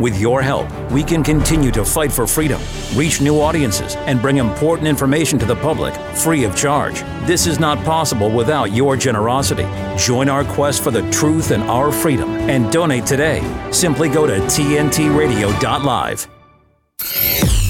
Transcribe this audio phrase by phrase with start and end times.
[0.00, 2.60] With your help, we can continue to fight for freedom,
[2.94, 7.00] reach new audiences, and bring important information to the public free of charge.
[7.26, 9.66] This is not possible without your generosity.
[9.96, 13.40] Join our quest for the truth and our freedom and donate today.
[13.70, 16.28] Simply go to tntradio.live.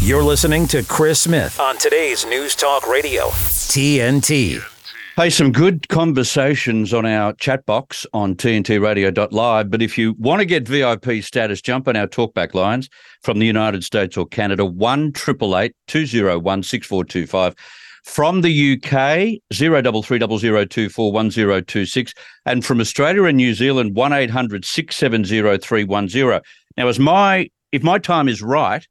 [0.01, 4.74] You're listening to Chris Smith on today's News Talk Radio, TNT.
[5.17, 9.71] Hey, some good conversations on our chat box on tntradio.live.
[9.71, 12.89] But if you want to get VIP status, jump on our talkback lines
[13.23, 17.55] from the United States or Canada, 1 201 6425.
[18.03, 22.13] From the UK, 033002411026.
[22.45, 26.41] And from Australia and New Zealand, 1 800 670 310.
[26.77, 28.85] Now, as my, if my time is right,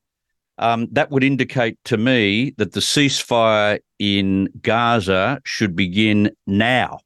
[0.57, 6.99] um, that would indicate to me that the ceasefire in Gaza should begin now.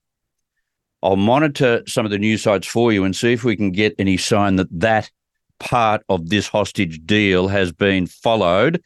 [1.04, 3.96] I'll monitor some of the news sites for you and see if we can get
[3.98, 5.10] any sign that that
[5.60, 8.84] part of this hostage deal has been followed.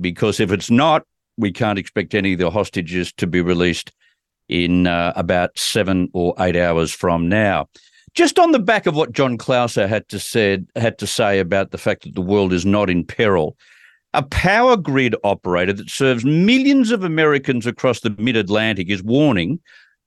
[0.00, 1.04] Because if it's not,
[1.36, 3.92] we can't expect any of the hostages to be released
[4.48, 7.68] in uh, about seven or eight hours from now.
[8.14, 11.70] Just on the back of what John Clauser had to said had to say about
[11.70, 13.56] the fact that the world is not in peril,
[14.14, 19.60] a power grid operator that serves millions of Americans across the mid Atlantic is warning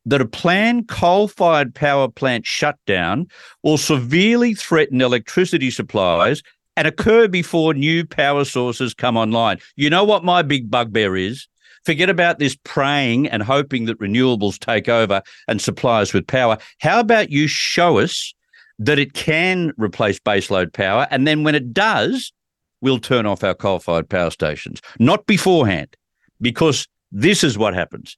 [0.05, 3.27] that a planned coal fired power plant shutdown
[3.63, 6.41] will severely threaten electricity supplies
[6.77, 9.59] and occur before new power sources come online.
[9.75, 11.47] You know what my big bugbear is?
[11.83, 16.57] Forget about this praying and hoping that renewables take over and supply us with power.
[16.79, 18.33] How about you show us
[18.79, 21.07] that it can replace baseload power?
[21.11, 22.31] And then when it does,
[22.81, 25.95] we'll turn off our coal fired power stations, not beforehand,
[26.41, 28.17] because this is what happens.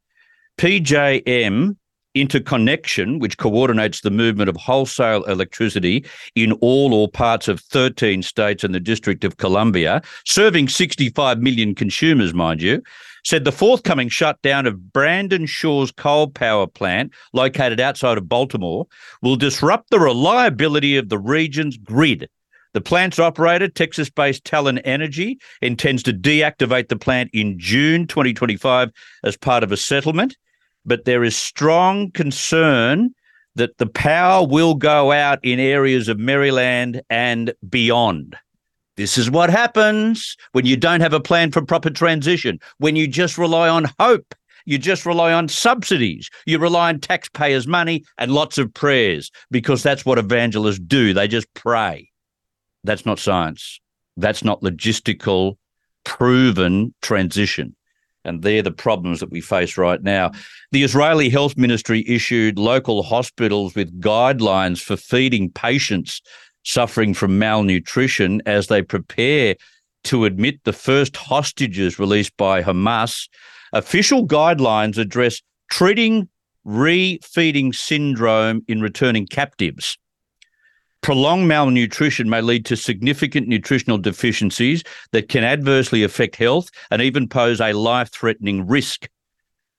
[0.57, 1.75] PJM
[2.15, 8.63] Interconnection, which coordinates the movement of wholesale electricity in all or parts of 13 states
[8.63, 12.81] and the District of Columbia, serving 65 million consumers, mind you,
[13.23, 18.87] said the forthcoming shutdown of Brandon Shores coal power plant, located outside of Baltimore,
[19.21, 22.27] will disrupt the reliability of the region's grid
[22.73, 28.91] the plant's operator, Texas based Talen Energy, intends to deactivate the plant in June 2025
[29.23, 30.37] as part of a settlement.
[30.85, 33.13] But there is strong concern
[33.55, 38.35] that the power will go out in areas of Maryland and beyond.
[38.95, 43.07] This is what happens when you don't have a plan for proper transition, when you
[43.07, 44.35] just rely on hope.
[44.65, 46.29] You just rely on subsidies.
[46.45, 51.13] You rely on taxpayers' money and lots of prayers because that's what evangelists do.
[51.13, 52.09] They just pray.
[52.83, 53.79] That's not science.
[54.17, 55.57] That's not logistical,
[56.03, 57.75] proven transition.
[58.25, 60.31] And they're the problems that we face right now.
[60.71, 66.21] The Israeli Health Ministry issued local hospitals with guidelines for feeding patients
[66.63, 69.55] suffering from malnutrition as they prepare
[70.03, 73.27] to admit the first hostages released by Hamas.
[73.73, 75.41] Official guidelines address
[75.71, 76.27] treating
[76.65, 79.97] refeeding syndrome in returning captives.
[81.01, 87.27] Prolonged malnutrition may lead to significant nutritional deficiencies that can adversely affect health and even
[87.27, 89.09] pose a life threatening risk.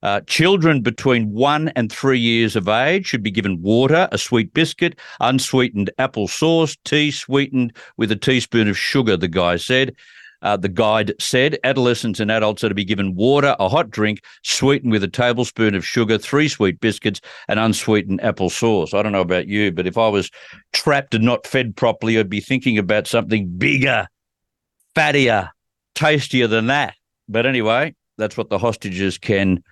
[0.03, 4.54] Uh, children between one and three years of age should be given water, a sweet
[4.54, 9.94] biscuit, unsweetened apple sauce, tea sweetened with a teaspoon of sugar, the guy said.
[10.42, 14.22] Uh, the guide said adolescents and adults are to be given water, a hot drink,
[14.42, 18.94] sweetened with a tablespoon of sugar, three sweet biscuits, and unsweetened apple sauce.
[18.94, 20.30] I don't know about you, but if I was
[20.72, 24.06] trapped and not fed properly, I'd be thinking about something bigger,
[24.96, 25.50] fattier,
[25.94, 26.94] tastier than that.
[27.28, 29.62] But anyway, that's what the hostages can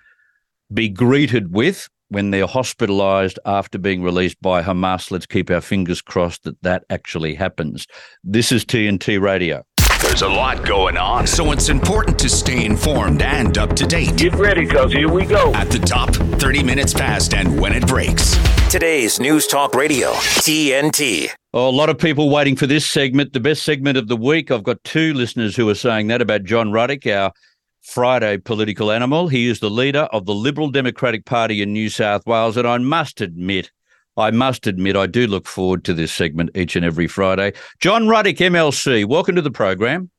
[0.73, 5.11] be greeted with when they're hospitalized after being released by Hamas.
[5.11, 7.87] Let's keep our fingers crossed that that actually happens.
[8.23, 9.63] This is TNT Radio.
[10.01, 14.15] There's a lot going on, so it's important to stay informed and up to date.
[14.15, 15.53] Get ready, because here we go.
[15.53, 18.37] At the top, 30 minutes past and when it breaks.
[18.71, 21.29] Today's News Talk Radio, TNT.
[21.53, 24.51] Oh, a lot of people waiting for this segment, the best segment of the week.
[24.51, 27.33] I've got two listeners who are saying that about John Ruddick, our
[27.81, 29.27] Friday political animal.
[29.27, 32.77] He is the leader of the Liberal Democratic Party in New South Wales, and I
[32.77, 33.71] must admit,
[34.19, 37.53] I must admit, I do look forward to this segment each and every Friday.
[37.79, 40.09] John Ruddick, MLC, welcome to the program.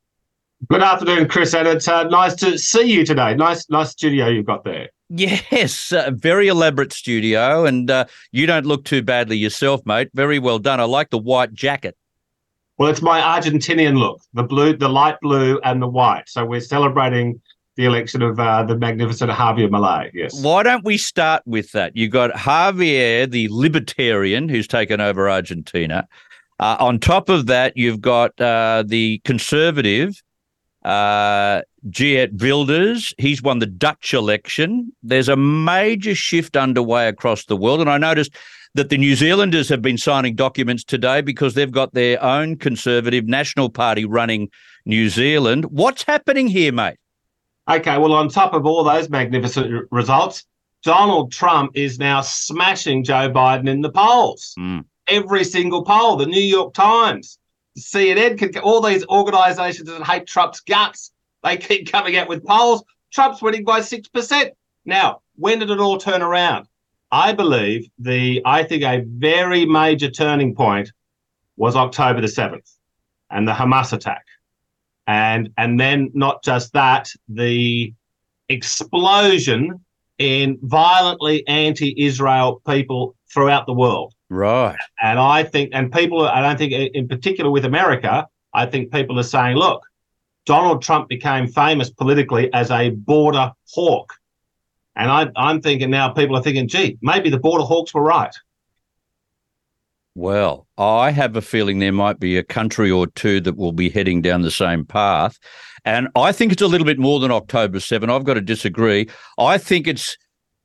[0.71, 3.35] Good afternoon, Chris, and it's uh, nice to see you today.
[3.35, 4.89] Nice, nice studio you've got there.
[5.11, 10.09] Yes, uh, very elaborate studio, and uh, you don't look too badly yourself, mate.
[10.15, 10.81] Very well done.
[10.81, 11.97] I like the white jacket.
[12.79, 16.29] Well, it's my Argentinian look, the blue, the light blue, and the white.
[16.29, 17.41] So we're celebrating
[17.77, 20.11] the election of uh, the magnificent Javier Milei.
[20.13, 20.43] Yes.
[20.43, 21.97] Why don't we start with that?
[21.97, 26.07] You've got Javier, the libertarian, who's taken over Argentina,
[26.61, 30.23] Uh, on top of that, you've got uh, the conservative
[30.85, 33.15] uh, Geert Wilders.
[33.17, 34.93] He's won the Dutch election.
[35.03, 38.33] There's a major shift underway across the world, and I noticed
[38.75, 43.27] that the New Zealanders have been signing documents today because they've got their own conservative
[43.27, 44.51] National Party running
[44.85, 45.65] New Zealand.
[45.71, 46.99] What's happening here, mate?
[47.71, 50.45] Okay, well, on top of all those magnificent results,
[50.83, 54.55] Donald Trump is now smashing Joe Biden in the polls.
[54.59, 54.85] Mm.
[55.07, 57.39] Every single poll, the New York Times,
[57.79, 61.13] CNN, all these organizations that hate Trump's guts,
[61.45, 62.83] they keep coming out with polls.
[63.13, 64.51] Trump's winning by 6%.
[64.85, 66.67] Now, when did it all turn around?
[67.13, 70.93] I believe the, I think a very major turning point
[71.57, 72.69] was October the 7th
[73.31, 74.25] and the Hamas attack.
[75.11, 77.93] And, and then not just that, the
[78.49, 79.85] explosion
[80.19, 84.15] in violently anti-Israel people throughout the world.
[84.29, 84.77] Right.
[85.03, 89.19] And I think, and people, I don't think, in particular with America, I think people
[89.19, 89.83] are saying, look,
[90.47, 94.15] Donald Trump became famous politically as a border hawk.
[94.95, 98.35] And I, I'm thinking now, people are thinking, gee, maybe the border hawks were right.
[100.15, 103.89] Well, I have a feeling there might be a country or two that will be
[103.89, 105.39] heading down the same path.
[105.85, 108.11] And I think it's a little bit more than October 7.
[108.11, 109.09] I've got to disagree.
[109.39, 110.17] I think it's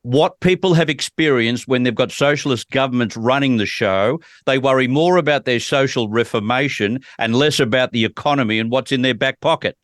[0.02, 4.20] what people have experienced when they've got socialist governments running the show.
[4.46, 9.04] They worry more about their social reformation and less about the economy and what's in
[9.04, 9.78] their back pocket.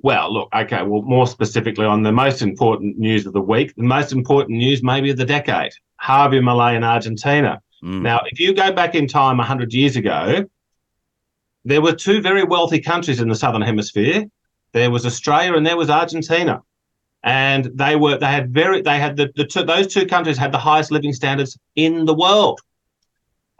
[0.00, 3.84] Well, look, okay, well, more specifically on the most important news of the week, the
[3.84, 5.72] most important news maybe of the decade
[6.02, 7.60] Javier Milei in Argentina.
[7.84, 8.00] Mm.
[8.00, 10.44] Now, if you go back in time 100 years ago,
[11.64, 14.24] there were two very wealthy countries in the southern hemisphere.
[14.72, 16.62] There was Australia and there was Argentina,
[17.22, 20.52] and they were they had very they had the, the two, those two countries had
[20.52, 22.60] the highest living standards in the world.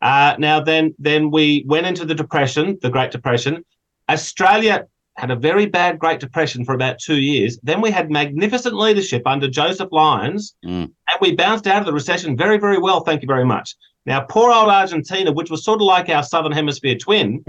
[0.02, 3.64] Uh, now then then we went into the depression, the Great Depression.
[4.08, 4.86] Australia
[5.16, 7.58] had a very bad Great Depression for about two years.
[7.62, 10.82] Then we had magnificent leadership under Joseph Lyons, mm.
[10.82, 13.00] and we bounced out of the recession very, very well.
[13.00, 13.76] Thank you very much.
[14.06, 17.44] Now, poor old Argentina, which was sort of like our Southern Hemisphere twin,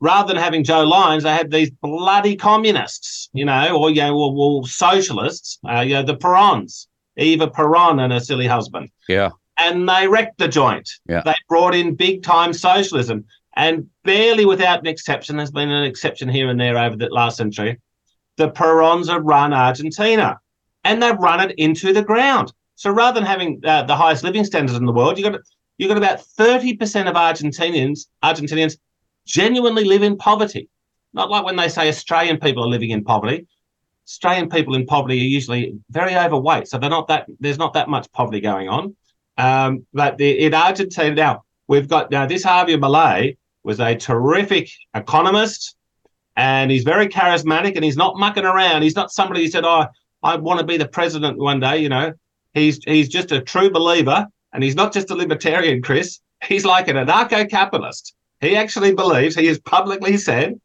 [0.00, 4.16] rather than having Joe Lyons, they had these bloody communists, you know, or you know,
[4.16, 6.86] or, or socialists, uh, you know, the Perons,
[7.16, 8.90] Eva Peron and her silly husband.
[9.08, 9.30] Yeah.
[9.56, 10.88] And they wrecked the joint.
[11.08, 11.22] Yeah.
[11.24, 13.24] They brought in big time socialism.
[13.56, 17.36] And barely without an exception, there's been an exception here and there over the last
[17.36, 17.80] century,
[18.36, 20.40] the Perons have run Argentina
[20.82, 22.52] and they've run it into the ground.
[22.76, 25.40] So rather than having uh, the highest living standards in the world, you got
[25.78, 28.78] you got about 30% of Argentinians Argentinians
[29.26, 30.68] genuinely live in poverty.
[31.12, 33.46] Not like when they say Australian people are living in poverty.
[34.06, 37.26] Australian people in poverty are usually very overweight, so they're not that.
[37.40, 38.94] There's not that much poverty going on.
[39.38, 44.68] Um, but the, in Argentina now, we've got now this Javier Milei was a terrific
[44.94, 45.76] economist,
[46.36, 48.82] and he's very charismatic, and he's not mucking around.
[48.82, 49.86] He's not somebody who said, "Oh,
[50.22, 52.12] I want to be the president one day." You know,
[52.54, 56.20] he's he's just a true believer, and he's not just a libertarian, Chris.
[56.42, 58.14] He's like an anarcho-capitalist.
[58.40, 60.60] He actually believes he has publicly said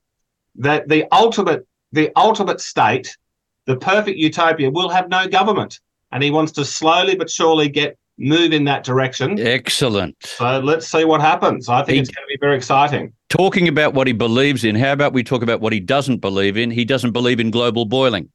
[0.56, 3.18] that the ultimate the ultimate state,
[3.66, 5.80] the perfect utopia, will have no government,
[6.12, 9.40] and he wants to slowly but surely get move in that direction.
[9.40, 10.16] Excellent.
[10.22, 11.70] So let's see what happens.
[11.70, 13.14] I think he, it's going to be very exciting.
[13.30, 16.58] Talking about what he believes in, how about we talk about what he doesn't believe
[16.58, 16.70] in?
[16.70, 18.30] He doesn't believe in global boiling.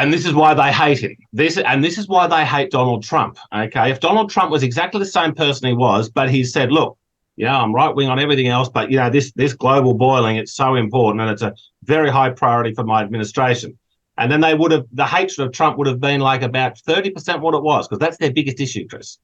[0.00, 1.14] And this is why they hate him.
[1.30, 3.38] This and this is why they hate Donald Trump.
[3.54, 3.90] Okay.
[3.90, 6.96] If Donald Trump was exactly the same person he was, but he said, look,
[7.36, 10.54] yeah, I'm right wing on everything else, but you know, this this global boiling, it's
[10.54, 11.54] so important and it's a
[11.84, 13.78] very high priority for my administration.
[14.16, 17.40] And then they would have, the hatred of Trump would have been like about 30%
[17.40, 19.18] what it was, because that's their biggest issue, Chris.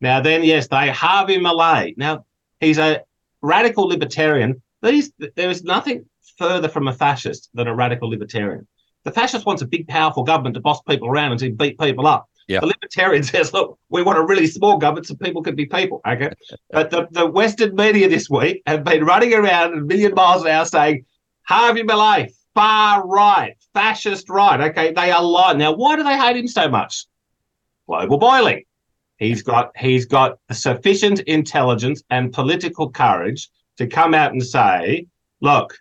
[0.00, 1.96] Now, then, yes, they Javier Milei.
[1.96, 2.24] Now,
[2.60, 3.02] he's a
[3.42, 4.62] radical libertarian.
[4.82, 6.04] These, there is nothing
[6.38, 8.66] further from a fascist than a radical libertarian.
[9.08, 12.06] The fascist wants a big, powerful government to boss people around and to beat people
[12.06, 12.28] up.
[12.48, 12.60] Yep.
[12.60, 16.02] The libertarian says, look, we want a really small government so people can be people.
[16.06, 16.30] Okay.
[16.70, 20.48] but the, the Western media this week have been running around a million miles an
[20.48, 21.06] hour saying,
[21.48, 24.60] Javier Milei, far right, fascist right.
[24.60, 25.56] Okay, they are lying.
[25.56, 27.06] Now, why do they hate him so much?
[27.86, 28.64] Global boiling.
[29.16, 33.48] He's got he's got sufficient intelligence and political courage
[33.78, 35.06] to come out and say,
[35.40, 35.78] look,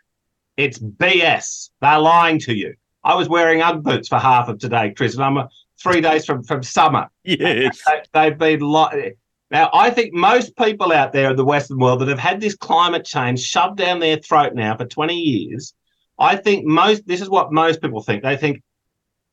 [0.56, 1.72] it's BS.
[1.82, 2.74] They're lying to you.
[3.08, 5.48] I was wearing Ugg boots for half of today, Chris, and I'm
[5.82, 7.10] three days from, from summer.
[7.24, 7.82] Yes.
[8.14, 9.14] They, have been lying.
[9.50, 12.56] Now, I think most people out there in the Western world that have had this
[12.56, 15.74] climate change shoved down their throat now for 20 years
[16.20, 18.24] I think most, this is what most people think.
[18.24, 18.64] They think,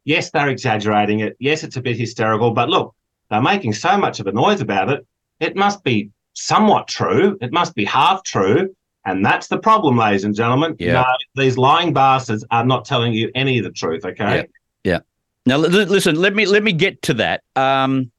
[0.04, 1.36] yes, they're exaggerating it.
[1.38, 2.94] Yes, it's a bit hysterical, but look,
[3.30, 5.06] they're making so much of a noise about it.
[5.40, 7.38] It must be somewhat true.
[7.40, 8.74] It must be half true.
[9.06, 10.76] And that's the problem, ladies and gentlemen.
[10.78, 10.92] Yeah.
[10.92, 14.46] No, these lying bastards are not telling you any of the truth, okay?
[14.82, 15.00] Yeah.
[15.46, 16.16] Now, li- listen.
[16.16, 17.42] Let me let me get to that.
[17.54, 18.10] Um,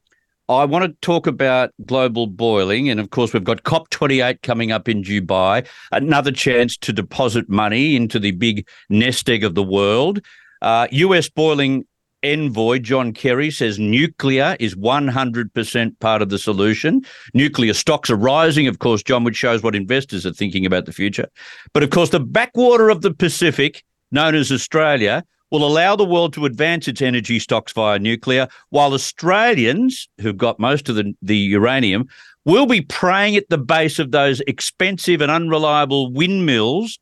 [0.48, 4.44] I want to talk about global boiling, and of course, we've got COP twenty eight
[4.44, 5.66] coming up in Dubai.
[5.92, 10.22] Another chance to deposit money into the big nest egg of the world.
[10.62, 11.30] Uh, U.S.
[11.30, 11.86] boiling
[12.26, 17.06] envoy John Kerry says nuclear is 100% part of the solution.
[17.34, 20.94] Nuclear stocks are rising, of course, John, which shows what investors are thinking about the
[20.94, 21.28] future.
[21.74, 26.34] But of course, the backwater of the Pacific, known as Australia, will allow the world
[26.34, 31.38] to advance its energy stocks via nuclear, while Australians, who've got most of the, the
[31.38, 32.08] uranium,
[32.44, 37.00] will be praying at the base of those expensive and unreliable windmills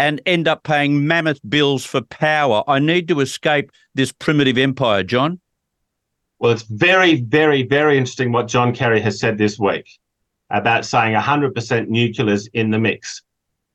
[0.00, 2.64] and end up paying mammoth bills for power.
[2.66, 5.40] I need to escape this primitive empire, John.
[6.38, 9.86] Well, it's very, very, very interesting what John Kerry has said this week
[10.48, 13.20] about saying 100% nuclear's in the mix.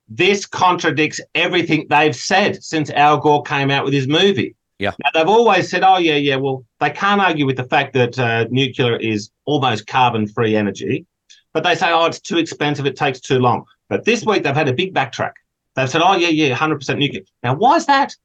[0.10, 4.56] This contradicts everything they've said since Al Gore came out with his movie.
[4.80, 4.94] Yeah.
[5.04, 8.18] Now, they've always said, oh, yeah, yeah, well, they can't argue with the fact that
[8.18, 11.06] uh, nuclear is almost carbon free energy,
[11.54, 13.64] but they say, oh, it's too expensive, it takes too long.
[13.90, 15.34] But this week, they've had a big backtrack.
[15.76, 17.24] They've said, oh, yeah, yeah, 100% nuclear.
[17.44, 18.16] Now, why is that?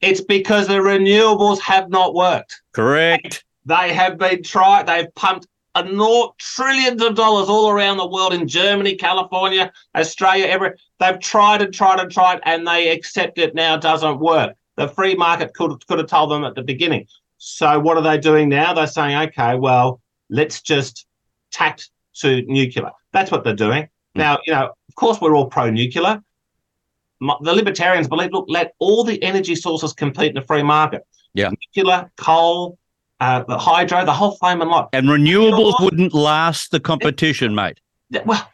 [0.00, 2.62] It's because the renewables have not worked.
[2.72, 3.44] Correct.
[3.66, 4.86] They have been tried.
[4.86, 10.46] They've pumped a naught trillions of dollars all around the world in Germany, California, Australia,
[10.46, 14.56] every they've tried and tried and tried, and they accept it now doesn't work.
[14.76, 17.06] The free market could could have told them at the beginning.
[17.38, 18.74] So what are they doing now?
[18.74, 21.06] They're saying, okay, well, let's just
[21.50, 21.80] tack
[22.16, 22.90] to nuclear.
[23.12, 23.88] That's what they're doing.
[24.14, 24.18] Hmm.
[24.18, 26.10] Now, you know, of course, we're all pro-nuclear.
[26.10, 26.24] M-
[27.20, 31.02] The libertarians believe, look, let all the energy sources compete in the free market.
[31.34, 31.50] Yeah.
[31.76, 32.78] Nuclear, coal,
[33.20, 34.86] uh, the hydro, the whole flame and light.
[34.92, 37.78] And renewables wouldn't last the competition, mate.
[38.12, 38.50] Th- well,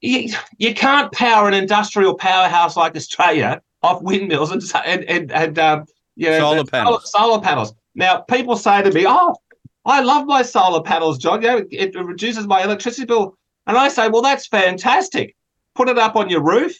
[0.00, 5.58] you, you can't power an industrial powerhouse like Australia off windmills and and and, and
[5.58, 5.84] um,
[6.16, 7.10] you know, Solar panels.
[7.10, 7.74] Solar, solar panels.
[7.94, 9.34] Now, people say to me, "Oh,
[9.84, 11.42] I love my solar panels, John.
[11.42, 15.36] You know, it, it reduces my electricity bill." And I say, "Well, that's fantastic.
[15.74, 16.76] Put it up on your roof.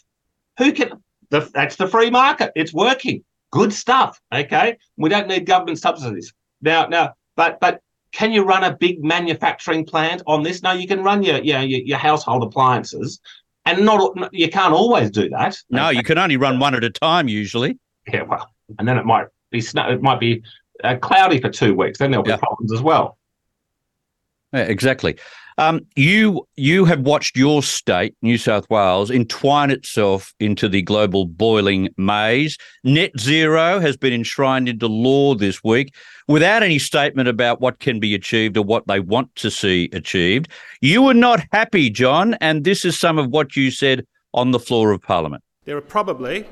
[0.59, 0.91] Who can?
[1.31, 2.51] The, that's the free market.
[2.55, 3.23] It's working.
[3.51, 4.19] Good stuff.
[4.33, 6.85] Okay, we don't need government subsidies now.
[6.85, 10.61] Now, but but can you run a big manufacturing plant on this?
[10.61, 13.19] No, you can run your your, your, your household appliances,
[13.65, 15.57] and not you can't always do that.
[15.69, 17.79] No, you can only run one at a time usually.
[18.07, 18.47] Yeah, well,
[18.77, 19.89] and then it might be snow.
[19.89, 20.43] It might be
[20.83, 21.97] uh, cloudy for two weeks.
[21.99, 22.37] Then there'll be Yeah.
[22.37, 23.17] problems as well.
[24.53, 25.17] Yeah, exactly.
[25.59, 31.25] Um, you you have watched your state, New South Wales, entwine itself into the global
[31.25, 32.57] boiling maze.
[32.85, 35.93] Net zero has been enshrined into law this week
[36.29, 40.47] without any statement about what can be achieved or what they want to see achieved.
[40.79, 44.59] You were not happy, John, and this is some of what you said on the
[44.59, 45.43] floor of Parliament.
[45.65, 46.47] There are probably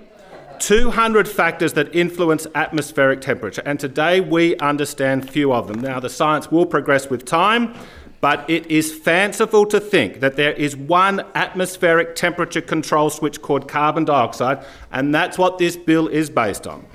[0.59, 5.79] 200 factors that influence atmospheric temperature, and today we understand few of them.
[5.79, 7.73] Now, the science will progress with time,
[8.19, 13.67] but it is fanciful to think that there is one atmospheric temperature control switch called
[13.67, 16.85] carbon dioxide, and that's what this bill is based on.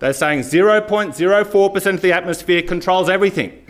[0.00, 3.62] They're saying 0.04% of the atmosphere controls everything.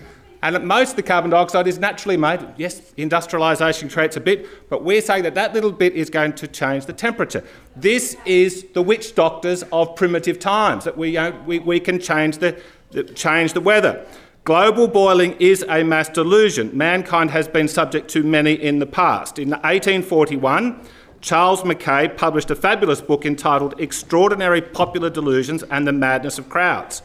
[0.45, 2.41] And most of the carbon dioxide is naturally made.
[2.57, 6.49] Yes, industrialisation creates a bit, but we're saying that that little bit is going to
[6.49, 7.45] change the temperature.
[7.77, 12.39] This is the witch doctors of primitive times that we, uh, we, we can change
[12.39, 14.05] the, the, change the weather.
[14.45, 16.77] Global boiling is a mass delusion.
[16.77, 19.39] Mankind has been subject to many in the past.
[19.39, 20.85] In 1841,
[21.21, 27.03] Charles Mackay published a fabulous book entitled Extraordinary Popular Delusions and the Madness of Crowds.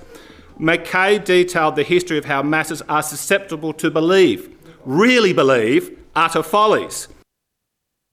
[0.57, 4.49] Mackay detailed the history of how masses are susceptible to believe,
[4.83, 7.07] really believe, utter follies.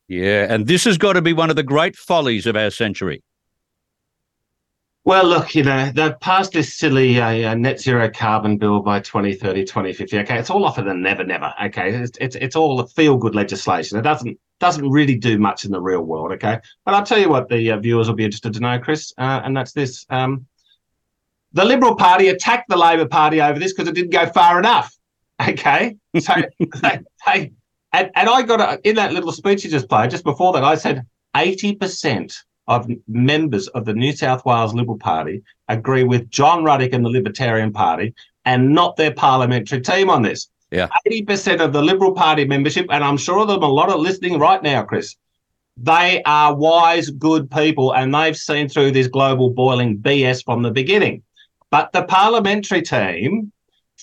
[0.07, 3.23] Yeah, and this has got to be one of the great follies of our century.
[5.07, 9.01] Well, look, you know, they've passed this silly uh, uh, net zero carbon bill by
[9.01, 10.21] 2030, 2050.
[10.21, 11.53] Okay, it's all off of the never, never.
[11.65, 13.99] Okay, it's it's, it's all feel good legislation.
[13.99, 16.33] It doesn't doesn't really do much in the real world.
[16.33, 19.13] Okay, but I'll tell you what the uh, viewers will be interested to know, Chris,
[19.19, 20.47] uh, and that's this: um,
[21.53, 24.95] the Liberal Party attacked the Labor Party over this because it didn't go far enough.
[25.49, 27.53] Okay, so they, they
[27.93, 30.63] and, and I got a, in that little speech you just played just before that.
[30.63, 31.05] I said
[31.37, 32.33] eighty percent
[32.67, 37.11] of members of the New South Wales Liberal Party agree with John Ruddick and the
[37.11, 40.49] Libertarian Party and not their parliamentary team on this.
[40.71, 40.89] Yeah.
[41.07, 44.63] 80% of the Liberal Party membership, and I'm sure there's a lot of listening right
[44.63, 45.15] now, Chris,
[45.77, 50.71] they are wise, good people and they've seen through this global boiling BS from the
[50.71, 51.23] beginning.
[51.71, 53.53] But the parliamentary team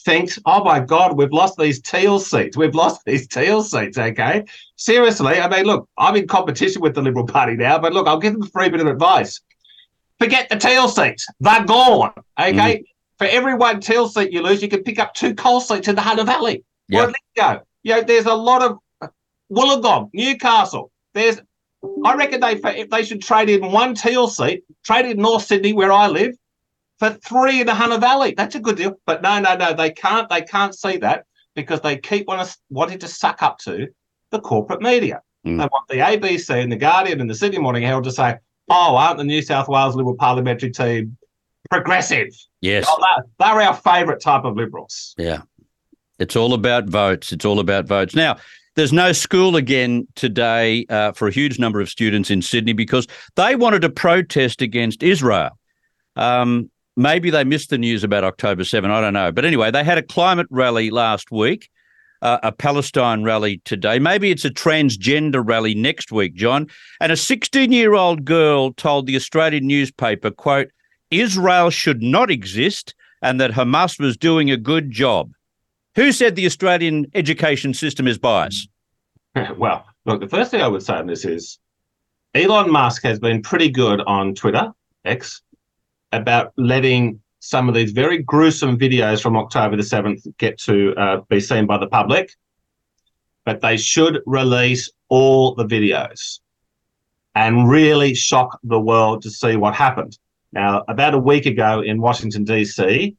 [0.02, 2.58] thinks, oh my God, we've lost these teal seats.
[2.58, 3.98] We've lost these teal seats.
[3.98, 4.46] Okay.
[4.76, 5.40] Seriously.
[5.40, 8.34] I mean, look, I'm in competition with the Liberal Party now, but look, I'll give
[8.34, 9.42] them a free bit of advice.
[10.20, 11.28] Forget the teal seats.
[11.40, 12.14] They're gone.
[12.40, 12.78] Okay.
[12.78, 12.84] Mm.
[13.18, 15.96] For every one teal seat you lose, you can pick up two coal seats in
[15.96, 16.64] the Hunter Valley.
[16.90, 17.10] Yep.
[17.10, 17.60] Or go.
[17.84, 18.78] You know, there's a lot of
[19.52, 20.92] Wollongong, Newcastle.
[21.14, 21.42] There's,
[22.06, 25.74] I reckon they if they should trade in one teal seat, trade in North Sydney
[25.74, 26.36] where I live,
[27.02, 28.36] for three in the Hunter Valley.
[28.38, 28.94] That's a good deal.
[29.08, 30.30] But no, no, no, they can't.
[30.30, 33.88] They can't see that because they keep want wanting to suck up to
[34.30, 35.22] the corporate media.
[35.44, 35.58] Mm.
[35.58, 38.38] They want the ABC and the Guardian and the Sydney Morning Herald to say,
[38.70, 41.18] "Oh, aren't the New South Wales Liberal parliamentary team
[41.72, 42.28] progressive?"
[42.62, 45.16] Yes, oh, they're, they're our favourite type of liberals.
[45.18, 45.42] Yeah,
[46.20, 47.34] it's all about votes.
[47.34, 48.14] It's all about votes.
[48.14, 48.38] Now,
[48.76, 53.08] there's no school again today uh, for a huge number of students in Sydney because
[53.38, 55.58] they wanted to protest against Israel.
[56.16, 58.90] Um, maybe they missed the news about October 7.
[58.90, 59.32] I don't know.
[59.32, 61.70] But anyway, they had a climate rally last week,
[62.22, 64.00] uh, a Palestine rally today.
[64.00, 66.68] Maybe it's a transgender rally next week, John.
[67.00, 70.70] And a 16 year old girl told the Australian newspaper, quote,
[71.10, 75.32] Israel should not exist and that Hamas was doing a good job.
[75.96, 78.70] Who said the Australian education system is biased?
[79.58, 81.58] Well, look, the first thing I would say on this is
[82.36, 84.74] Elon Musk has been pretty good on Twitter,
[85.06, 85.42] X,
[86.12, 91.22] about letting some of these very gruesome videos from October the 7th get to uh,
[91.30, 92.32] be seen by the public,
[93.46, 96.40] but they should release all the videos
[97.34, 100.18] and really shock the world to see what happened.
[100.54, 103.16] Now, about a week ago in Washington, D.C.,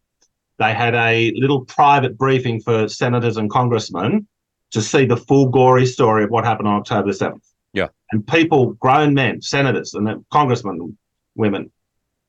[0.59, 4.29] they had a little private briefing for senators and congressmen
[4.71, 7.43] to see the full gory story of what happened on October the 7th.
[7.73, 7.89] Yeah.
[8.13, 10.97] And people, grown men, senators and congressmen,
[11.35, 11.73] women,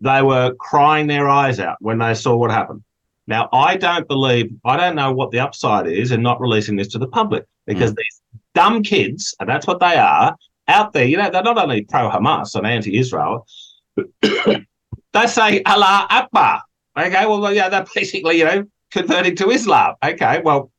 [0.04, 2.84] they were crying their eyes out when they saw what happened.
[3.26, 6.90] Now, I don't believe, I don't know what the upside is in not releasing this
[6.90, 7.96] to the public because mm.
[7.96, 8.22] these
[8.54, 10.36] dumb kids, and that's what they are,
[10.68, 13.48] out there, you know, they're not only pro Hamas and anti Israel,
[14.22, 16.62] they say Allah Akbar.
[17.00, 19.96] Okay, well, yeah, they're basically, you know, converting to Islam.
[20.04, 20.70] Okay, well,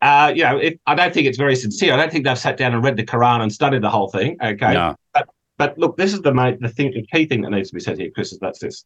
[0.00, 1.92] uh, you know, if, I don't think it's very sincere.
[1.92, 4.36] I don't think they've sat down and read the Quran and studied the whole thing.
[4.42, 4.96] Okay, no.
[5.12, 5.28] but
[5.62, 7.80] but look, this is the main, the thing, the key thing that needs to be
[7.80, 8.84] said here, Chris, is that's this.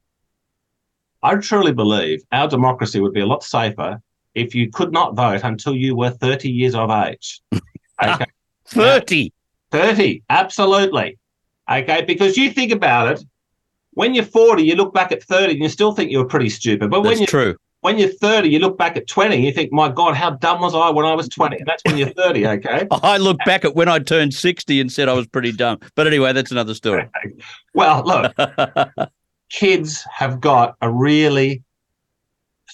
[1.23, 3.99] I truly believe our democracy would be a lot safer
[4.35, 7.41] if you could not vote until you were 30 years of age.
[7.99, 8.27] Ah, okay.
[8.67, 9.33] 30.
[9.71, 11.19] 30, absolutely.
[11.71, 13.25] Okay, because you think about it,
[13.93, 16.51] when you're 40, you look back at 30 and you still think you were pretty
[16.51, 16.91] stupid.
[16.91, 19.73] But that's when you're true when you're 30, you look back at 20, you think,
[19.73, 21.59] my God, how dumb was I when I was 20?
[21.59, 22.89] And that's when you're 30, okay?
[22.91, 25.79] I look back at when I turned 60 and said I was pretty dumb.
[25.95, 27.09] But anyway, that's another story.
[27.75, 28.35] well, look,
[29.51, 31.63] kids have got a really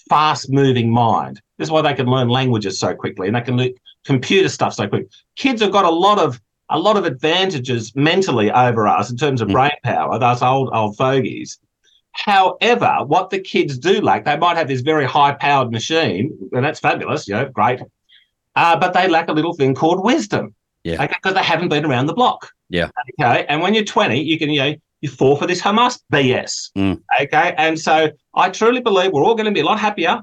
[0.09, 1.43] fast moving mind.
[1.59, 3.75] This is why they can learn languages so quickly and they can learn
[4.07, 5.09] computer stuff so quick.
[5.37, 9.43] Kids have got a lot of a lot of advantages mentally over us in terms
[9.43, 9.53] of mm.
[9.53, 11.59] brain power, those old old fogies.
[12.13, 16.65] However, what the kids do like, they might have this very high powered machine, and
[16.65, 17.81] that's fabulous, you know, great.
[18.55, 20.55] Uh, but they lack a little thing called wisdom.
[20.85, 21.03] Yeah.
[21.03, 22.51] Okay, because they haven't been around the block.
[22.69, 22.91] Yeah.
[23.21, 23.47] Okay.
[23.49, 26.71] And when you're 20, you can, you know, you fall for this Hamas BS.
[26.77, 27.01] Mm.
[27.21, 27.55] Okay.
[27.57, 30.21] And so I truly believe we're all going to be a lot happier.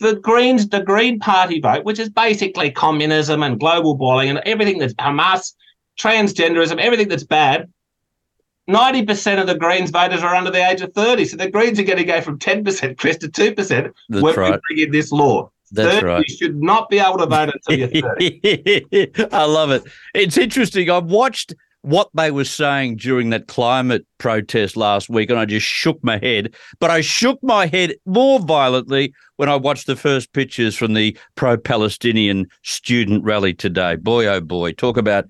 [0.00, 4.78] The Greens, the Green Party vote, which is basically communism and global boiling and everything
[4.78, 5.52] that's Hamas,
[5.98, 7.70] transgenderism, everything that's bad,
[8.70, 11.24] 90% of the Greens voters are under the age of 30.
[11.26, 14.52] So the Greens are going to go from 10%, Chris, to 2% That's when right.
[14.52, 15.50] we bring in this law.
[15.72, 16.24] That's 30, right.
[16.26, 19.28] You should not be able to vote until you're 30.
[19.32, 19.84] I love it.
[20.14, 20.90] It's interesting.
[20.90, 25.66] I've watched what they were saying during that climate protest last week, and I just
[25.66, 26.54] shook my head.
[26.78, 31.16] But I shook my head more violently when I watched the first pictures from the
[31.34, 33.96] pro Palestinian student rally today.
[33.96, 35.26] Boy, oh boy, talk about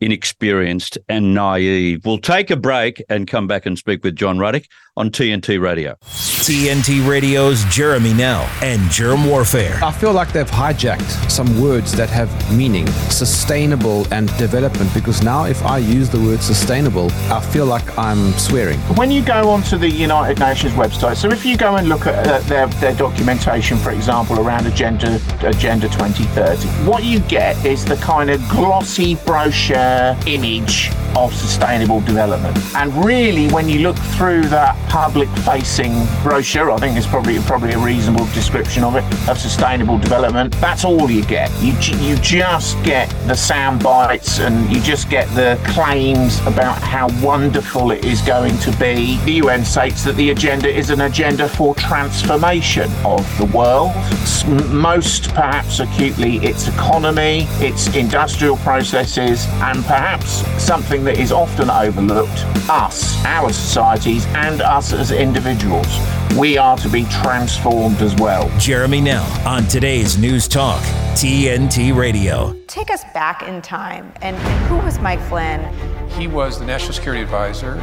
[0.00, 2.04] inexperienced and naive.
[2.04, 4.66] We'll take a break and come back and speak with John Ruddick
[4.98, 5.96] on TNT Radio.
[6.02, 9.78] TNT Radio's Jeremy Nell and Jerm Warfare.
[9.82, 15.44] I feel like they've hijacked some words that have meaning, sustainable and development, because now
[15.44, 18.78] if I use the word sustainable, I feel like I'm swearing.
[18.96, 22.26] When you go onto the United Nations website, so if you go and look at
[22.26, 27.96] uh, their, their documentation, for example, around Agenda, Agenda 2030, what you get is the
[27.96, 32.56] kind of glossy brochure image of sustainable development.
[32.74, 37.78] And really, when you look through that public-facing brochure, I think it's probably probably a
[37.78, 40.54] reasonable description of it of sustainable development.
[40.60, 41.50] That's all you get.
[41.62, 47.08] You you just get the sound bites, and you just get the claims about how
[47.24, 49.18] wonderful it is going to be.
[49.24, 53.92] The UN states that the agenda is an agenda for transformation of the world.
[54.70, 62.44] Most, perhaps acutely, its economy, its industrial processes, and perhaps something that is often overlooked
[62.70, 65.88] us, our societies, and us as individuals.
[66.38, 68.48] We are to be transformed as well.
[68.60, 70.80] Jeremy Nell on today's News Talk,
[71.14, 72.56] TNT Radio.
[72.68, 74.12] Take us back in time.
[74.22, 74.36] And
[74.68, 75.60] who was Mike Flynn?
[76.10, 77.74] He was the National Security Advisor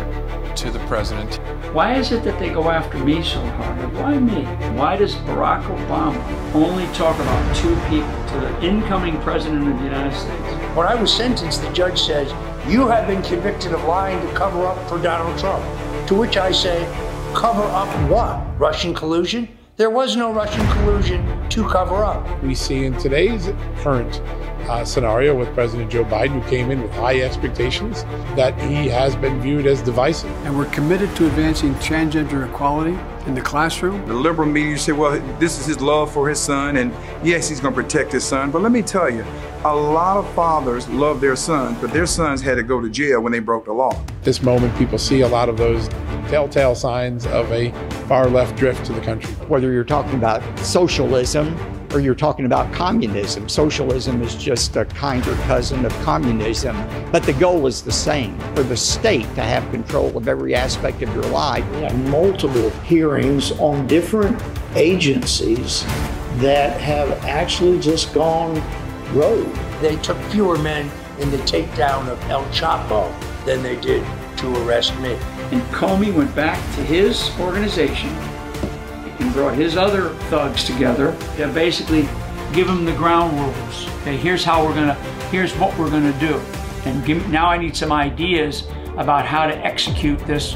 [0.55, 1.36] to the president.
[1.73, 3.93] Why is it that they go after me so hard?
[3.95, 4.45] Why me?
[4.77, 9.84] Why does Barack Obama only talk about two people to the incoming president of the
[9.84, 10.77] United States?
[10.77, 12.31] When I was sentenced, the judge says,
[12.69, 15.65] You have been convicted of lying to cover up for Donald Trump.
[16.08, 16.86] To which I say,
[17.34, 18.60] Cover up what?
[18.60, 19.50] Russian collusion?
[19.76, 22.44] There was no Russian collusion to cover up.
[22.44, 23.50] We see in today's
[23.82, 24.22] current
[24.70, 28.04] uh, scenario with President Joe Biden, who came in with high expectations,
[28.36, 30.30] that he has been viewed as divisive.
[30.46, 34.08] And we're committed to advancing transgender equality in the classroom.
[34.08, 37.60] The liberal media say, well, this is his love for his son, and yes, he's
[37.60, 38.52] going to protect his son.
[38.52, 39.26] But let me tell you,
[39.65, 43.19] a lot of fathers love their sons, but their sons had to go to jail
[43.19, 43.99] when they broke the law.
[44.21, 45.88] This moment, people see a lot of those
[46.30, 47.71] telltale signs of a
[48.08, 49.34] far left drift to the country.
[49.47, 51.58] Whether you're talking about socialism
[51.91, 53.49] or you're talking about communism.
[53.49, 56.75] Socialism is just a kinder cousin of communism,
[57.12, 61.01] but the goal is the same for the state to have control of every aspect
[61.01, 61.67] of your life.
[61.71, 64.39] We have multiple hearings on different
[64.75, 65.84] agencies
[66.38, 68.62] that have actually just gone
[69.12, 69.54] rogue.
[69.82, 70.89] They took fewer men
[71.20, 73.13] in the takedown of El Chapo
[73.46, 74.06] than they did
[74.38, 75.13] to arrest me.
[75.52, 78.10] And Comey went back to his organization
[79.20, 82.08] and brought his other thugs together to basically
[82.54, 83.88] give them the ground rules.
[84.02, 84.96] Okay, here's how we're gonna,
[85.30, 86.36] here's what we're gonna do.
[86.86, 90.56] And give, now I need some ideas about how to execute this,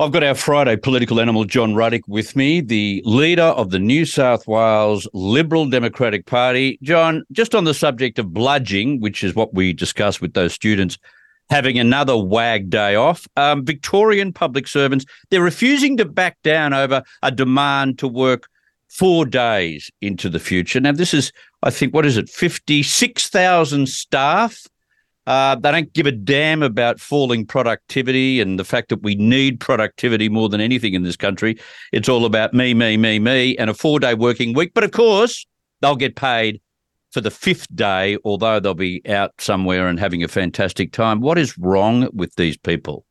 [0.00, 4.06] I've got our Friday political animal, John Ruddick, with me, the leader of the New
[4.06, 6.78] South Wales Liberal Democratic Party.
[6.82, 10.98] John, just on the subject of bludging, which is what we discussed with those students
[11.50, 13.26] having another WAG day off.
[13.36, 18.48] Um, Victorian public servants, they're refusing to back down over a demand to work
[18.86, 20.78] four days into the future.
[20.78, 21.32] Now, this is,
[21.64, 24.64] I think, what is it, 56,000 staff?
[25.28, 29.60] Uh, they don't give a damn about falling productivity and the fact that we need
[29.60, 31.54] productivity more than anything in this country.
[31.92, 34.72] It's all about me, me, me, me, and a four day working week.
[34.72, 35.46] But of course,
[35.82, 36.62] they'll get paid
[37.10, 41.20] for the fifth day, although they'll be out somewhere and having a fantastic time.
[41.20, 43.04] What is wrong with these people?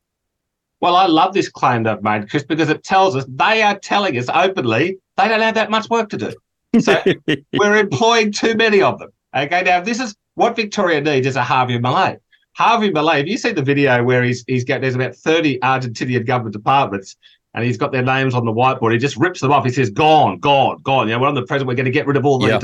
[0.80, 4.18] Well, I love this claim they've made, Chris, because it tells us they are telling
[4.18, 6.32] us openly they don't have that much work to do.
[6.80, 7.00] So
[7.52, 9.10] we're employing too many of them.
[9.36, 12.18] Okay, now this is what Victoria needs is a Javier Milei.
[12.58, 16.24] Javier Milei, have you seen the video where he's he's got there's about 30 Argentinian
[16.24, 17.16] government departments
[17.54, 18.92] and he's got their names on the whiteboard.
[18.92, 19.64] He just rips them off.
[19.64, 21.68] He says, "Gone, gone, gone." You know, we're on the president.
[21.68, 22.50] We're going to get rid of all these.
[22.50, 22.62] Yep.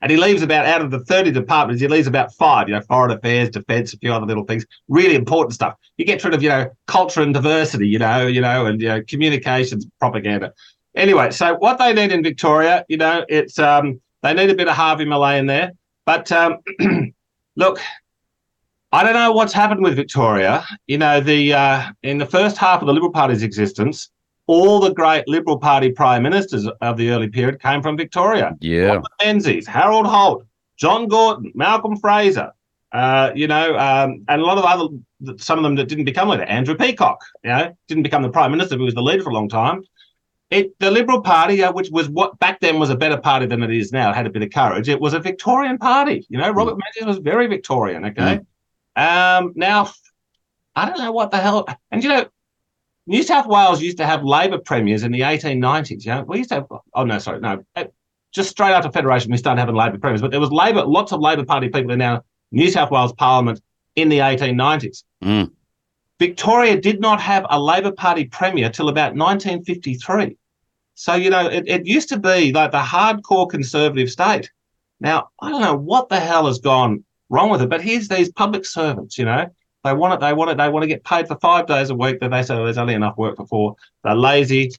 [0.00, 2.68] And he leaves about out of the thirty departments, he leaves about five.
[2.68, 4.64] You know, foreign affairs, defence, a few other little things.
[4.86, 5.74] Really important stuff.
[5.96, 7.88] He gets rid of you know culture and diversity.
[7.88, 10.52] You know, you know, and you know communications, propaganda.
[10.94, 14.68] Anyway, so what they need in Victoria, you know, it's um, they need a bit
[14.68, 15.72] of Javier Milei in there.
[16.08, 16.56] But um,
[17.56, 17.80] look,
[18.92, 20.64] I don't know what's happened with Victoria.
[20.86, 24.08] You know, the uh, in the first half of the Liberal Party's existence,
[24.46, 28.56] all the great Liberal Party prime ministers of the early period came from Victoria.
[28.62, 29.02] Yeah.
[29.22, 30.46] Menzies, Harold Holt,
[30.78, 32.52] John Gorton, Malcolm Fraser,
[32.92, 36.30] uh, you know, um, and a lot of other, some of them that didn't become
[36.30, 36.44] leader.
[36.44, 39.34] Andrew Peacock, you know, didn't become the prime minister, but was the leader for a
[39.34, 39.84] long time.
[40.50, 43.62] It the Liberal Party, uh, which was what back then was a better party than
[43.62, 44.88] it is now, had a bit of courage.
[44.88, 46.26] It was a Victorian party.
[46.28, 48.04] You know, Robert Menzies was very Victorian.
[48.06, 48.40] Okay.
[48.96, 49.90] Um, now,
[50.74, 51.66] I don't know what the hell.
[51.90, 52.26] And you know,
[53.06, 56.04] New South Wales used to have Labor premiers in the 1890s.
[56.04, 56.66] You know, we used to have.
[56.94, 57.64] Oh no, sorry, no.
[57.76, 57.84] uh,
[58.32, 60.20] Just straight after Federation, we started having Labor premiers.
[60.22, 63.60] But there was Labor, lots of Labor Party people in our New South Wales Parliament
[63.96, 65.04] in the 1890s.
[65.22, 65.50] Mm.
[66.18, 70.36] Victoria did not have a Labor Party premier till about 1953.
[70.94, 74.50] So, you know, it, it used to be like the hardcore conservative state.
[75.00, 78.32] Now, I don't know what the hell has gone wrong with it, but here's these
[78.32, 79.48] public servants, you know,
[79.84, 81.94] they want it, they want it, they want to get paid for five days a
[81.94, 83.76] week that they say "Oh, there's only enough work for four.
[84.02, 84.72] They're lazy.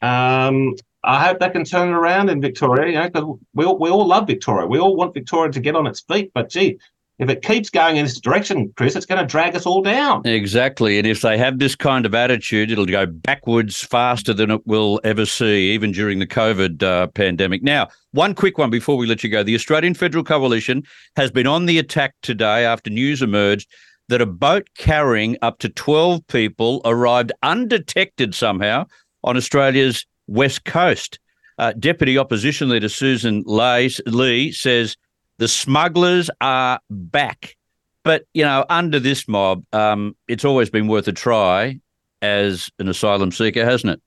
[0.00, 3.90] Um, I hope they can turn it around in Victoria, you know, because we we
[3.90, 4.66] all love Victoria.
[4.66, 6.32] We all want Victoria to get on its feet.
[6.34, 6.78] But gee,
[7.18, 10.26] if it keeps going in this direction, Chris, it's going to drag us all down.
[10.26, 10.98] Exactly.
[10.98, 15.00] And if they have this kind of attitude, it'll go backwards faster than it will
[15.04, 17.62] ever see, even during the COVID uh, pandemic.
[17.62, 19.42] Now, one quick one before we let you go.
[19.42, 20.82] The Australian Federal Coalition
[21.16, 23.68] has been on the attack today after news emerged
[24.08, 28.84] that a boat carrying up to 12 people arrived undetected somehow
[29.22, 31.18] on Australia's west coast.
[31.58, 34.96] Uh, Deputy Opposition Leader Susan Lee says
[35.42, 37.56] the smugglers are back.
[38.04, 41.80] But, you know, under this mob, um, it's always been worth a try
[42.22, 44.02] as an asylum seeker, hasn't it?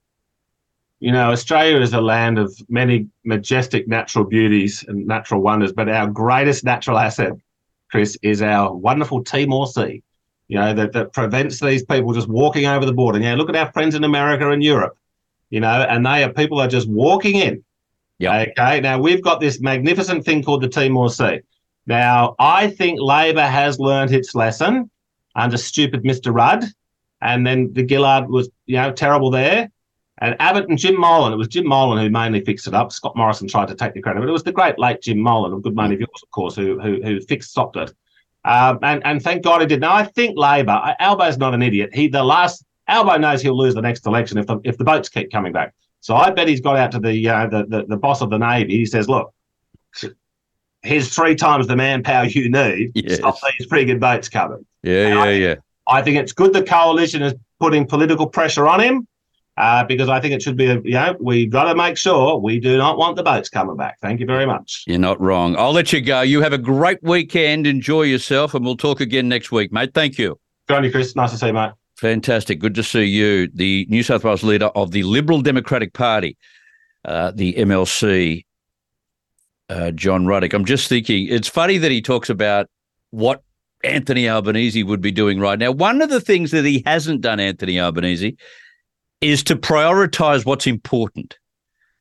[1.00, 5.90] You know, Australia is a land of many majestic natural beauties and natural wonders, but
[5.90, 7.32] our greatest natural asset,
[7.90, 10.02] Chris, is our wonderful Timor Sea.
[10.48, 13.18] You know, that, that prevents these people just walking over the border.
[13.18, 14.96] Yeah, look at our friends in America and Europe,
[15.50, 17.62] you know, and they are people are just walking in.
[18.18, 18.46] Yeah.
[18.48, 18.80] Okay.
[18.80, 21.40] Now we've got this magnificent thing called the Timor Sea.
[21.86, 24.90] Now, I think Labor has learned its lesson
[25.36, 26.34] under stupid Mr.
[26.34, 26.64] Rudd,
[27.20, 29.70] and then the Gillard was, you know, terrible there.
[30.18, 32.90] And Abbott and Jim Molan, it was Jim Molan who mainly fixed it up.
[32.90, 35.52] Scott Morrison tried to take the credit, but it was the great late Jim Molan,
[35.52, 37.92] a good mate of yours, of course, who who, who fixed stopped it.
[38.44, 39.80] Um, and and thank God he did.
[39.80, 41.90] Now I think Labor, Albo's not an idiot.
[41.92, 45.10] He the last Albo knows he'll lose the next election if the if the boats
[45.10, 45.74] keep coming back.
[46.06, 48.38] So I bet he's got out to the uh, the, the the boss of the
[48.38, 48.76] navy.
[48.76, 49.34] He says, look.
[50.82, 52.92] Here's three times the manpower you need.
[52.94, 53.16] Yes.
[53.16, 54.64] Stop these frigging boats coming.
[54.84, 55.54] Yeah, yeah, yeah.
[55.88, 59.08] I think it's good the coalition is putting political pressure on him
[59.56, 62.38] uh, because I think it should be, a, you know, we've got to make sure
[62.38, 63.98] we do not want the boats coming back.
[64.00, 64.84] Thank you very much.
[64.86, 65.56] You're not wrong.
[65.56, 66.20] I'll let you go.
[66.20, 67.66] You have a great weekend.
[67.66, 69.92] Enjoy yourself, and we'll talk again next week, mate.
[69.92, 70.38] Thank you.
[70.68, 71.16] Good on you, Chris.
[71.16, 71.72] Nice to see you, mate.
[71.96, 72.58] Fantastic.
[72.58, 76.36] Good to see you, the New South Wales leader of the Liberal Democratic Party,
[77.04, 78.44] uh, the MLC,
[79.70, 80.52] uh, John Ruddick.
[80.52, 82.68] I'm just thinking, it's funny that he talks about
[83.10, 83.42] what
[83.82, 85.70] Anthony Albanese would be doing right now.
[85.70, 88.36] One of the things that he hasn't done, Anthony Albanese,
[89.20, 91.38] is to prioritise what's important.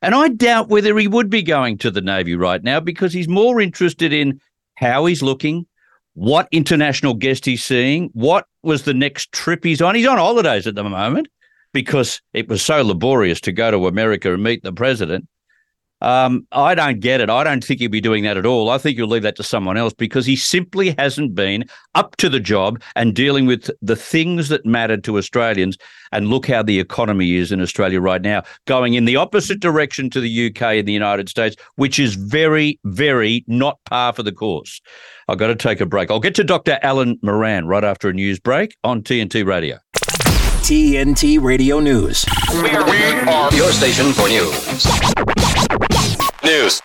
[0.01, 3.29] And I doubt whether he would be going to the Navy right now because he's
[3.29, 4.41] more interested in
[4.75, 5.65] how he's looking,
[6.13, 9.95] what international guest he's seeing, what was the next trip he's on.
[9.95, 11.27] He's on holidays at the moment
[11.73, 15.27] because it was so laborious to go to America and meet the president.
[16.01, 17.29] Um, I don't get it.
[17.29, 18.69] I don't think he'll be doing that at all.
[18.69, 22.29] I think he'll leave that to someone else because he simply hasn't been up to
[22.29, 25.77] the job and dealing with the things that mattered to Australians.
[26.11, 30.09] And look how the economy is in Australia right now, going in the opposite direction
[30.11, 34.31] to the UK and the United States, which is very, very not par for the
[34.31, 34.81] course.
[35.27, 36.11] I've got to take a break.
[36.11, 36.77] I'll get to Dr.
[36.83, 39.79] Alan Moran right after a news break on TNT Radio.
[40.65, 42.25] TNT Radio News.
[42.51, 45.84] We are, we are your station for news.
[46.45, 46.79] News.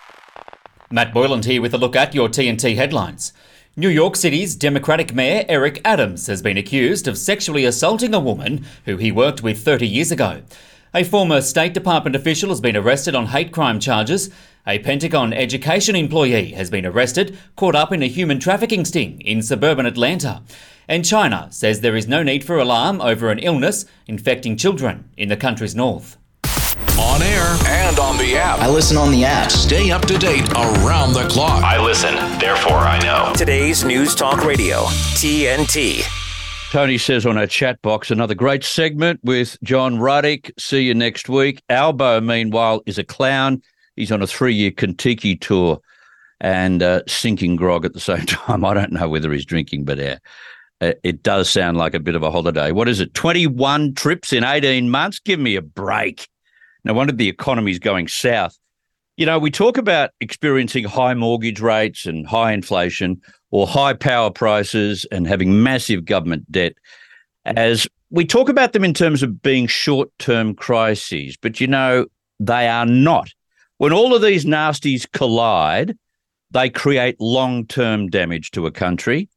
[0.89, 3.31] Matt Boyland here with a look at your TNT headlines.
[3.75, 8.65] New York City's Democratic Mayor Eric Adams has been accused of sexually assaulting a woman
[8.85, 10.41] who he worked with 30 years ago.
[10.95, 14.31] A former State Department official has been arrested on hate crime charges.
[14.65, 19.43] A Pentagon education employee has been arrested, caught up in a human trafficking sting in
[19.43, 20.41] suburban Atlanta.
[20.87, 25.29] And China says there is no need for alarm over an illness infecting children in
[25.29, 26.17] the country's north.
[27.01, 28.59] On air and on the app.
[28.59, 29.49] I listen on the app.
[29.49, 31.63] Stay up to date around the clock.
[31.63, 33.33] I listen, therefore I know.
[33.35, 34.83] Today's News Talk Radio,
[35.15, 36.03] TNT.
[36.71, 40.51] Tony says on our chat box, another great segment with John Ruddick.
[40.59, 41.61] See you next week.
[41.69, 43.63] Albo, meanwhile, is a clown.
[43.95, 45.81] He's on a three year Contiki tour
[46.39, 48.63] and uh, sinking grog at the same time.
[48.63, 50.17] I don't know whether he's drinking, but uh,
[50.81, 52.71] uh, it does sound like a bit of a holiday.
[52.71, 53.13] What is it?
[53.15, 55.19] 21 trips in 18 months?
[55.19, 56.27] Give me a break.
[56.83, 58.57] No wonder the economy's going south.
[59.17, 64.31] You know, we talk about experiencing high mortgage rates and high inflation or high power
[64.31, 66.73] prices and having massive government debt
[67.45, 72.05] as we talk about them in terms of being short term crises, but you know,
[72.39, 73.29] they are not.
[73.77, 75.97] When all of these nasties collide,
[76.51, 79.29] they create long term damage to a country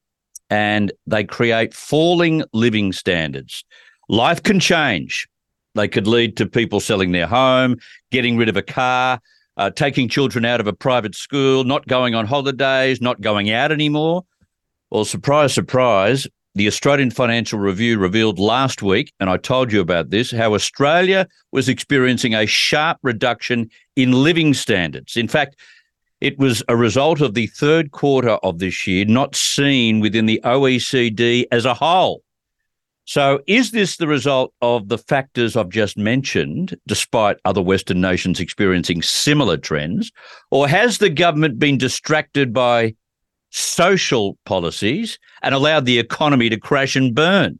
[0.50, 3.64] and they create falling living standards.
[4.08, 5.26] Life can change.
[5.74, 7.78] They could lead to people selling their home,
[8.10, 9.20] getting rid of a car,
[9.56, 13.72] uh, taking children out of a private school, not going on holidays, not going out
[13.72, 14.24] anymore.
[14.90, 20.10] Well, surprise, surprise, the Australian Financial Review revealed last week, and I told you about
[20.10, 25.16] this, how Australia was experiencing a sharp reduction in living standards.
[25.16, 25.56] In fact,
[26.20, 30.40] it was a result of the third quarter of this year not seen within the
[30.44, 32.22] OECD as a whole.
[33.06, 38.40] So, is this the result of the factors I've just mentioned, despite other Western nations
[38.40, 40.10] experiencing similar trends?
[40.50, 42.94] Or has the government been distracted by
[43.50, 47.58] social policies and allowed the economy to crash and burn?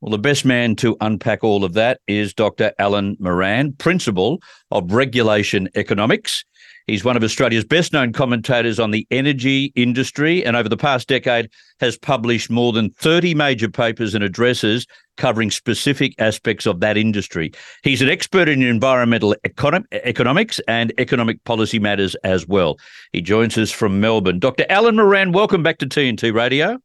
[0.00, 2.72] Well, the best man to unpack all of that is Dr.
[2.78, 6.44] Alan Moran, Principal of Regulation Economics
[6.90, 11.06] He's one of Australia's best known commentators on the energy industry and over the past
[11.06, 11.48] decade
[11.78, 17.52] has published more than 30 major papers and addresses covering specific aspects of that industry.
[17.84, 22.76] He's an expert in environmental econo- economics and economic policy matters as well.
[23.12, 24.40] He joins us from Melbourne.
[24.40, 24.66] Dr.
[24.68, 26.76] Alan Moran, welcome back to TNT Radio.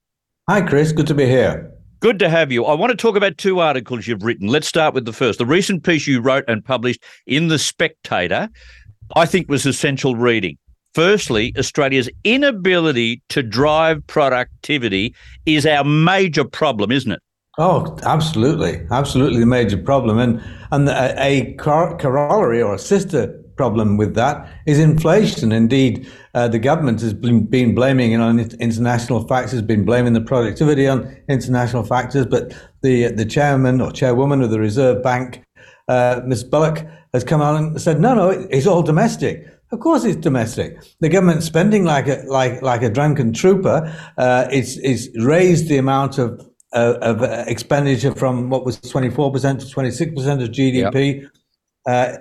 [0.48, 0.92] Hi, Chris.
[0.92, 1.72] Good to be here.
[2.00, 2.66] Good to have you.
[2.66, 4.50] I want to talk about two articles you've written.
[4.50, 5.40] Let's start with the first.
[5.40, 8.50] The recent piece you wrote and published in The Spectator
[9.16, 10.58] I think was essential reading.
[10.94, 15.14] Firstly, Australia's inability to drive productivity
[15.46, 17.20] is our major problem, isn't it?
[17.58, 23.98] Oh, absolutely, absolutely the major problem, and and a, a corollary or a sister problem
[23.98, 25.52] with that is inflation.
[25.52, 30.22] Indeed, uh, the government has been, been blaming it on international factors, been blaming the
[30.22, 35.42] productivity on international factors, but the the chairman or chairwoman of the Reserve Bank,
[35.88, 36.44] uh, Ms.
[36.44, 39.48] Bullock, has come out and said, no, no, it's all domestic.
[39.72, 40.78] Of course, it's domestic.
[41.00, 43.92] The government's spending like a like like a drunken trooper.
[44.18, 46.40] Uh, it's it's raised the amount of
[46.74, 51.22] uh, of expenditure from what was twenty four percent to twenty six percent of GDP.
[51.22, 51.32] Yep.
[51.88, 52.18] Uh,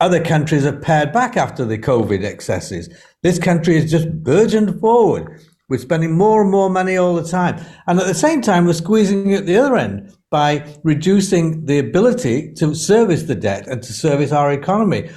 [0.00, 2.88] other countries have pared back after the COVID excesses.
[3.22, 5.40] This country has just burgeoned forward.
[5.68, 8.72] We're spending more and more money all the time, and at the same time, we're
[8.72, 13.92] squeezing at the other end by reducing the ability to service the debt and to
[13.92, 15.08] service our economy.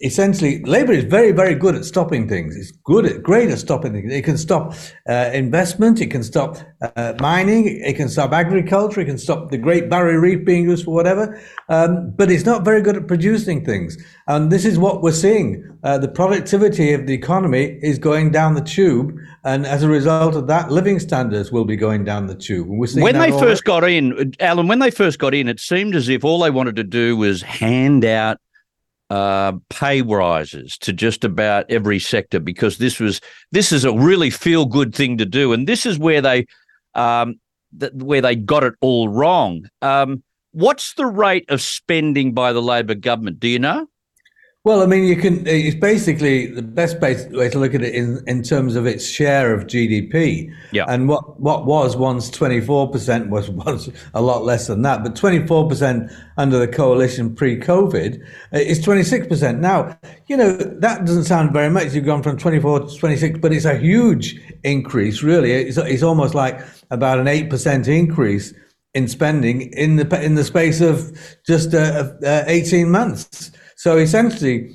[0.00, 2.56] Essentially, labor is very, very good at stopping things.
[2.56, 4.12] It's good at great at stopping things.
[4.12, 4.74] It can stop
[5.08, 6.00] uh, investment.
[6.00, 7.68] It can stop uh, mining.
[7.68, 9.00] It can stop agriculture.
[9.00, 11.40] It can stop the Great Barrier Reef being used for whatever.
[11.68, 13.96] Um, but it's not very good at producing things.
[14.26, 15.62] And this is what we're seeing.
[15.84, 20.36] Uh, the productivity of the economy is going down the tube and as a result
[20.36, 22.66] of that, living standards will be going down the tube.
[22.66, 26.24] when they first got in, Alan, when they first got in, it seemed as if
[26.24, 28.38] all they wanted to do was hand out
[29.10, 33.20] uh, pay rises to just about every sector because this was
[33.52, 36.46] this is a really feel good thing to do, and this is where they
[36.94, 37.34] um,
[37.78, 39.66] th- where they got it all wrong.
[39.82, 43.40] Um, what's the rate of spending by the Labor government?
[43.40, 43.86] Do you know?
[44.64, 45.46] Well, I mean, you can.
[45.46, 47.14] It's basically the best way
[47.50, 50.50] to look at it in, in terms of its share of GDP.
[50.72, 50.86] Yeah.
[50.88, 55.02] And what, what was once twenty four percent was was a lot less than that.
[55.02, 59.98] But twenty four percent under the coalition pre COVID uh, is twenty six percent now.
[60.28, 61.92] You know that doesn't sound very much.
[61.92, 65.22] You've gone from twenty four to twenty six, but it's a huge increase.
[65.22, 66.58] Really, it's it's almost like
[66.90, 68.54] about an eight percent increase
[68.94, 71.12] in spending in the in the space of
[71.46, 73.50] just uh, uh, eighteen months.
[73.84, 74.74] So essentially,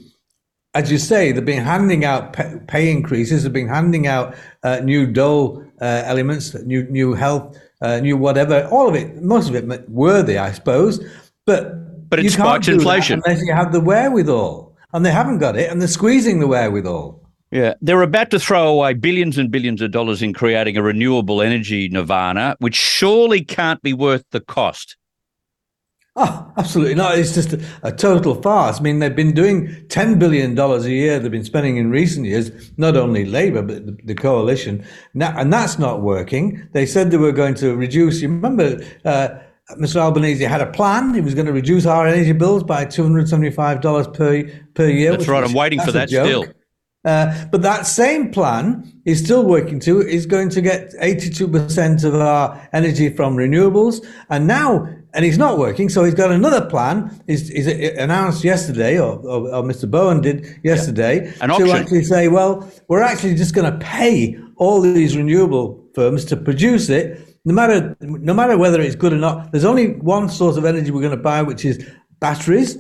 [0.76, 2.32] as you say, they've been handing out
[2.68, 8.00] pay increases, they've been handing out uh, new dole uh, elements, new new health, uh,
[8.02, 11.04] new whatever, all of it, most of it worthy, I suppose.
[11.48, 15.72] But but it spikes inflation unless you have the wherewithal, and they haven't got it,
[15.72, 17.20] and they're squeezing the wherewithal.
[17.50, 21.42] Yeah, they're about to throw away billions and billions of dollars in creating a renewable
[21.42, 24.98] energy nirvana, which surely can't be worth the cost.
[26.22, 27.18] Oh, absolutely not.
[27.18, 28.82] It's just a, a, total farce.
[28.82, 32.52] I mean, they've been doing $10 billion a year, they've been spending in recent years,
[32.76, 34.86] not only Labour, but the, the coalition.
[35.14, 36.68] Now, and that's not working.
[36.74, 39.30] They said they were going to reduce, you remember, uh,
[39.80, 39.96] Mr.
[39.96, 41.14] Albanese had a plan.
[41.14, 45.12] He was going to reduce our energy bills by $275 per, per year.
[45.12, 45.44] That's right.
[45.44, 46.48] I'm waiting for that still.
[47.06, 52.16] Uh, but that same plan is still working too, is going to get 82% of
[52.16, 54.06] our energy from renewables.
[54.30, 55.90] And now and he's not working.
[55.90, 57.22] So he's got another plan.
[57.28, 59.90] He's, he's announced yesterday, or, or, or, Mr.
[59.90, 61.48] Bowen did yesterday, yeah.
[61.48, 66.38] to actually say, well, we're actually just going to pay all these renewable firms to
[66.38, 67.38] produce it.
[67.46, 70.92] no matter no matter whether it's good or not, there's only one source of energy
[70.92, 71.84] we're going to buy, which is
[72.20, 72.78] batteries,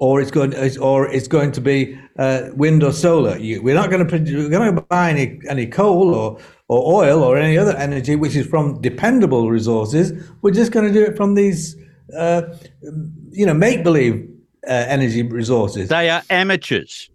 [0.00, 3.38] or it's going or it's going to be uh, wind or solar.
[3.38, 6.38] You, we're not going to we're going to buy any any coal or
[6.72, 10.12] or oil or any other energy which is from dependable resources.
[10.42, 11.76] We're just going to do it from these,
[12.16, 12.42] uh,
[13.30, 14.28] you know, make believe
[14.66, 15.88] uh, energy resources.
[15.88, 17.10] They are amateurs.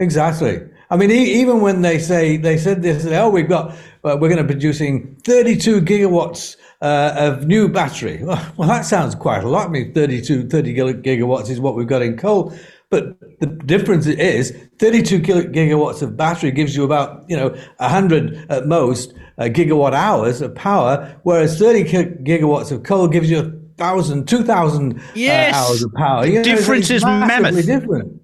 [0.00, 0.60] Exactly.
[0.90, 3.72] I mean, e- even when they say they said this, oh, we've got
[4.04, 8.22] uh, we're going to be producing 32 gigawatts uh, of new battery.
[8.56, 9.68] Well, that sounds quite a lot.
[9.68, 12.52] I mean, 32, 30 gigawatts is what we've got in coal.
[12.90, 18.66] But the difference is 32 gigawatts of battery gives you about, you know, 100 at
[18.66, 23.42] most uh, gigawatt hours of power, whereas 30 gigawatts of coal gives you
[23.76, 25.54] 1,000, 2,000 yes.
[25.54, 26.22] uh, hours of power.
[26.22, 27.66] The You know, difference is mammoth.
[27.66, 28.22] Different.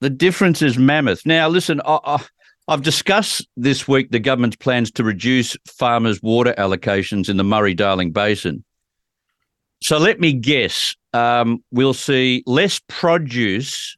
[0.00, 1.26] The difference is mammoth.
[1.26, 2.24] Now, listen, I, I,
[2.68, 7.74] I've discussed this week the government's plans to reduce farmers' water allocations in the Murray
[7.74, 8.64] Darling Basin.
[9.82, 13.96] So let me guess, um, we'll see less produce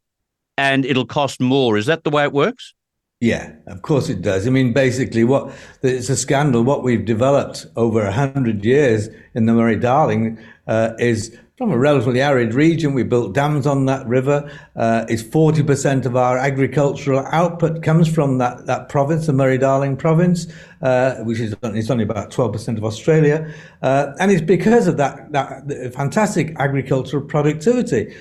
[0.57, 1.77] and it'll cost more.
[1.77, 2.75] Is that the way it works?
[3.21, 4.47] Yeah, of course it does.
[4.47, 5.51] I mean, basically, what
[5.83, 6.63] it's a scandal.
[6.63, 11.79] What we've developed over a hundred years in the Murray Darling uh, is from a
[11.79, 12.93] relatively arid region.
[12.93, 14.51] We built dams on that river.
[14.75, 19.59] Uh, it's forty percent of our agricultural output comes from that that province, the Murray
[19.59, 20.47] Darling province,
[20.83, 23.53] uh, which is it's only about twelve percent of Australia,
[23.83, 28.15] uh, and it's because of that that fantastic agricultural productivity.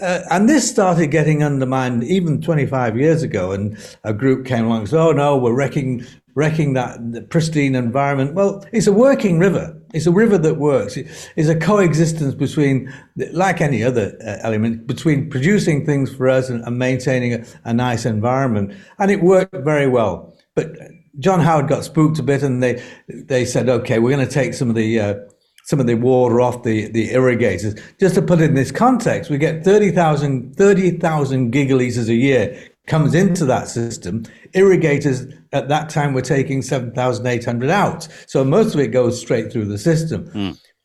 [0.00, 4.80] Uh, and this started getting undermined even 25 years ago, and a group came along
[4.80, 9.79] and said, "Oh no, we're wrecking wrecking that pristine environment." Well, it's a working river.
[9.92, 10.96] It's a river that works.
[10.96, 12.92] It's a coexistence between,
[13.32, 17.74] like any other uh, element, between producing things for us and, and maintaining a, a
[17.74, 20.34] nice environment, and it worked very well.
[20.54, 20.76] But
[21.18, 24.54] John Howard got spooked a bit, and they they said, "Okay, we're going to take
[24.54, 25.14] some of the." Uh,
[25.62, 27.76] some of the water off the, the irrigators.
[28.00, 33.14] Just to put it in this context, we get 30,000 30,000 gigaliters a year comes
[33.14, 34.24] into that system.
[34.52, 38.06] Irrigators at that time were taking 7,800 out.
[38.26, 40.30] So most of it goes straight through the system.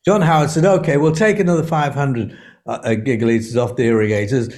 [0.04, 2.36] John Howard said, okay, we'll take another 500
[2.66, 4.48] uh, uh, gigaliters off the irrigators.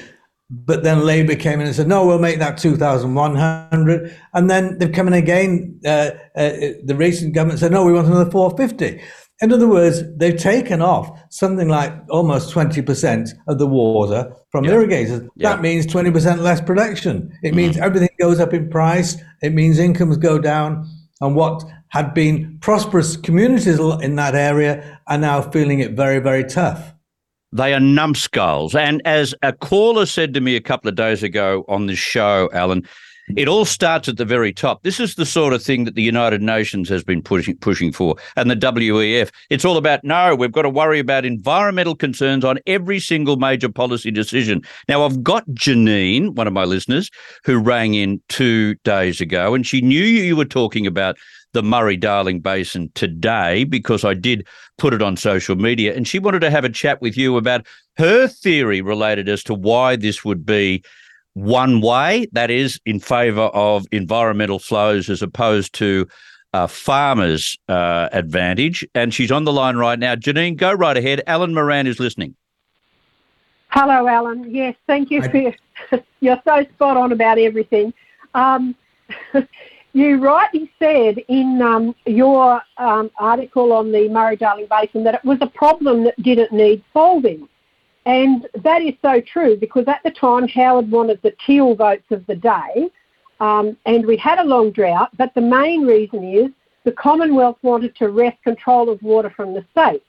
[0.51, 4.17] But then Labour came in and said, no, we'll make that 2,100.
[4.33, 5.79] And then they've come in again.
[5.85, 6.51] Uh, uh,
[6.85, 9.03] the recent government said, no, we want another 450.
[9.41, 15.23] In other words, they've taken off something like almost 20% of the water from irrigators.
[15.37, 17.31] That means 20% less production.
[17.43, 19.17] It means everything goes up in price.
[19.43, 20.89] It means incomes go down.
[21.21, 26.45] And what had been prosperous communities in that area are now feeling it very, very
[26.45, 26.95] tough.
[27.53, 28.75] They are numbskulls.
[28.75, 32.51] And as a caller said to me a couple of days ago on this show,
[32.53, 32.87] Alan,
[33.37, 34.83] it all starts at the very top.
[34.83, 38.17] This is the sort of thing that the United Nations has been pushing pushing for,
[38.37, 39.31] and the WEF.
[39.51, 43.69] It's all about no, we've got to worry about environmental concerns on every single major
[43.69, 44.63] policy decision.
[44.89, 47.11] Now, I've got Janine, one of my listeners,
[47.45, 51.17] who rang in two days ago, and she knew you were talking about
[51.53, 54.47] the Murray Darling Basin today because I did
[54.77, 57.67] put it on social media, and she wanted to have a chat with you about
[57.97, 60.83] her theory related as to why this would be
[61.35, 66.07] one way, that is, in favour of environmental flows as opposed to
[66.53, 68.87] uh, farmers' uh, advantage.
[68.95, 70.15] And she's on the line right now.
[70.17, 71.23] Janine, go right ahead.
[71.27, 72.35] Alan Moran is listening.
[73.69, 74.51] Hello, Alan.
[74.51, 75.55] Yes, thank you for your,
[76.21, 77.93] you're so spot on about everything.
[78.35, 78.75] Um,
[79.93, 85.25] you rightly said in um, your um, article on the Murray Darling Basin that it
[85.25, 87.49] was a problem that didn't need solving.
[88.07, 92.27] And that is so true because at the time Howard wanted the teal votes of
[92.27, 92.91] the day,
[93.41, 95.11] um, and we had a long drought.
[95.17, 96.51] But the main reason is
[96.85, 100.05] the Commonwealth wanted to wrest control of water from the states.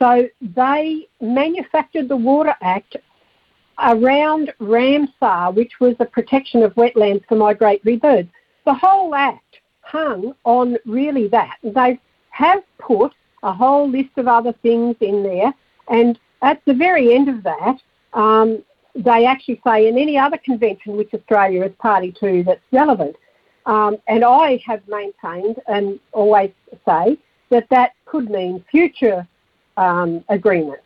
[0.00, 2.96] So they manufactured the Water Act
[3.78, 8.30] around Ramsar, which was the protection of wetlands for migratory birds.
[8.68, 11.56] The whole act hung on really that.
[11.62, 11.98] They
[12.28, 13.12] have put
[13.42, 15.54] a whole list of other things in there,
[15.88, 17.76] and at the very end of that,
[18.12, 18.62] um,
[18.94, 23.16] they actually say in any other convention which Australia is party to that's relevant.
[23.64, 26.50] Um, and I have maintained and always
[26.86, 27.16] say
[27.48, 29.26] that that could mean future
[29.78, 30.84] um, agreements.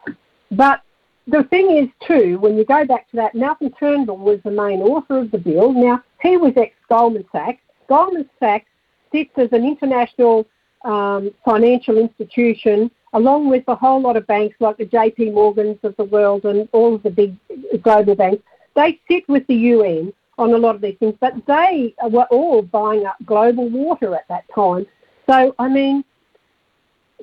[0.52, 0.82] But
[1.26, 4.82] the thing is, too, when you go back to that, Malcolm Turnbull was the main
[4.82, 5.72] author of the bill.
[5.72, 7.58] Now, he was ex Goldman Sachs.
[7.92, 8.70] Goldman Sachs
[9.12, 10.46] sits as an international
[10.82, 15.94] um, financial institution along with a whole lot of banks like the JP Morgans of
[15.96, 17.36] the world and all of the big
[17.82, 18.42] global banks,
[18.74, 22.62] they sit with the UN on a lot of these things, but they were all
[22.62, 24.86] buying up global water at that time.
[25.28, 26.02] So, I mean,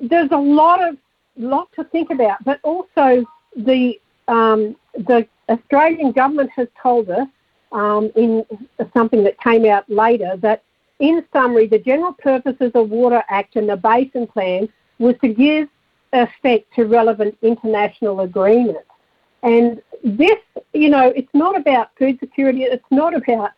[0.00, 0.96] there's a lot of
[1.36, 3.24] lot to think about, but also
[3.56, 3.98] the
[4.28, 7.26] um, the Australian government has told us
[7.72, 8.44] um, in
[8.94, 10.62] something that came out later that,
[10.98, 14.68] in summary, the General Purposes of the Water Act and the Basin Plan
[14.98, 15.68] was to give
[16.12, 18.84] effect to relevant international agreements.
[19.42, 20.38] And this,
[20.74, 23.50] you know, it's not about food security, it's not about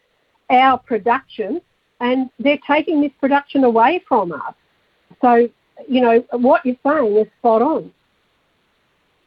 [0.51, 1.61] our production,
[2.01, 4.55] and they're taking this production away from us.
[5.21, 5.49] So,
[5.89, 7.93] you know, what you're saying is spot on.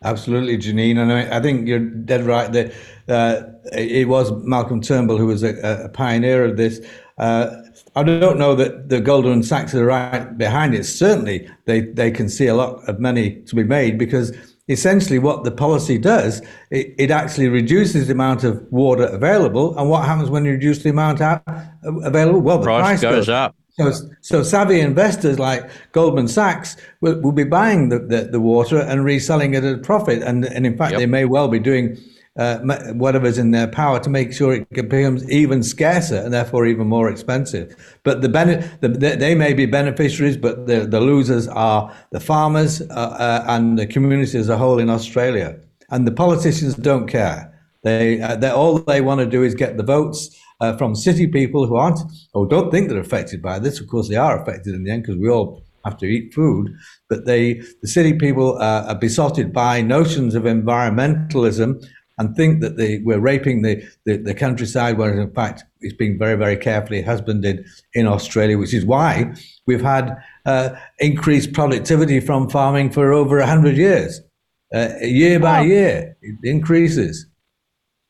[0.06, 2.52] Absolutely, Janine, and I, I think you're dead right.
[2.52, 2.74] That
[3.08, 3.42] uh,
[3.74, 6.80] it was Malcolm Turnbull who was a, a pioneer of this.
[7.18, 7.62] Uh,
[7.96, 10.84] I don't know that the Goldman Sachs are right behind it.
[10.84, 14.36] Certainly, they, they can see a lot of money to be made because
[14.68, 16.42] essentially what the policy does,
[16.72, 19.78] it, it actually reduces the amount of water available.
[19.80, 21.44] And what happens when you reduce the amount out,
[21.84, 22.42] available?
[22.42, 23.56] Well, the price, price goes, goes up.
[23.78, 28.80] So, so savvy investors like Goldman Sachs will, will be buying the, the, the, water
[28.80, 30.24] and reselling it at a profit.
[30.24, 31.00] And, and in fact, yep.
[31.00, 31.98] they may well be doing
[32.38, 32.60] uh,
[32.94, 37.10] whatever's in their power to make sure it becomes even scarcer and therefore even more
[37.10, 37.76] expensive.
[38.04, 42.82] But the, bene- the they may be beneficiaries, but the, the losers are the farmers
[42.82, 45.60] uh, uh, and the community as a whole in Australia.
[45.90, 47.52] And the politicians don't care.
[47.84, 51.68] They, uh, all they want to do is get the votes uh, from city people
[51.68, 52.00] who aren't
[52.34, 53.80] or don't think they're affected by this.
[53.80, 56.74] Of course, they are affected in the end because we all have to eat food.
[57.10, 61.86] But they, the city people, uh, are besotted by notions of environmentalism
[62.18, 66.18] and think that they, we're raping the, the, the countryside, whereas in fact it's being
[66.18, 69.34] very, very carefully husbanded in Australia, which is why
[69.68, 74.22] we've had uh, increased productivity from farming for over 100 years.
[74.74, 77.28] Uh, year by year, it increases.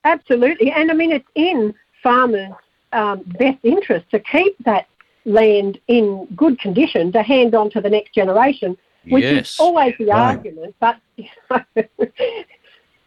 [0.05, 0.71] Absolutely.
[0.71, 1.73] And I mean, it's in
[2.05, 2.53] farmers'
[2.93, 4.87] um, best interest to keep that
[5.25, 8.77] land in good condition to hand on to the next generation,
[9.09, 9.49] which yes.
[9.49, 10.35] is always the right.
[10.35, 10.75] argument.
[10.79, 10.97] But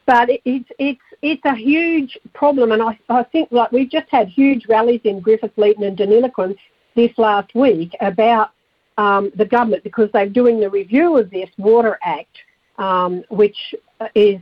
[0.05, 4.29] but it's it's it's a huge problem, and I, I think like we've just had
[4.29, 6.57] huge rallies in Griffith, Leeton, and Deniliquin
[6.97, 8.51] this last week about
[8.97, 12.37] um, the government because they're doing the review of this Water Act,
[12.79, 13.75] um, which
[14.17, 14.41] is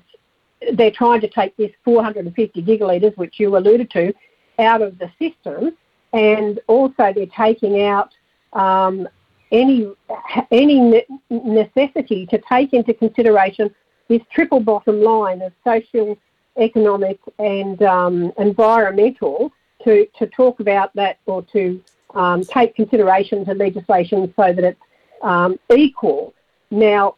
[0.73, 4.15] they're trying to take this 450 gigalitres, which you alluded to,
[4.59, 5.77] out of the system,
[6.13, 8.15] and also they're taking out
[8.53, 9.09] um,
[9.53, 9.93] any
[10.51, 13.75] any necessity to take into consideration
[14.09, 16.17] this triple bottom line of social,
[16.59, 19.53] economic, and um, environmental
[19.85, 21.83] to to talk about that or to
[22.15, 24.81] um, take consideration to legislation so that it's
[25.23, 26.35] um, equal.
[26.71, 27.17] Now,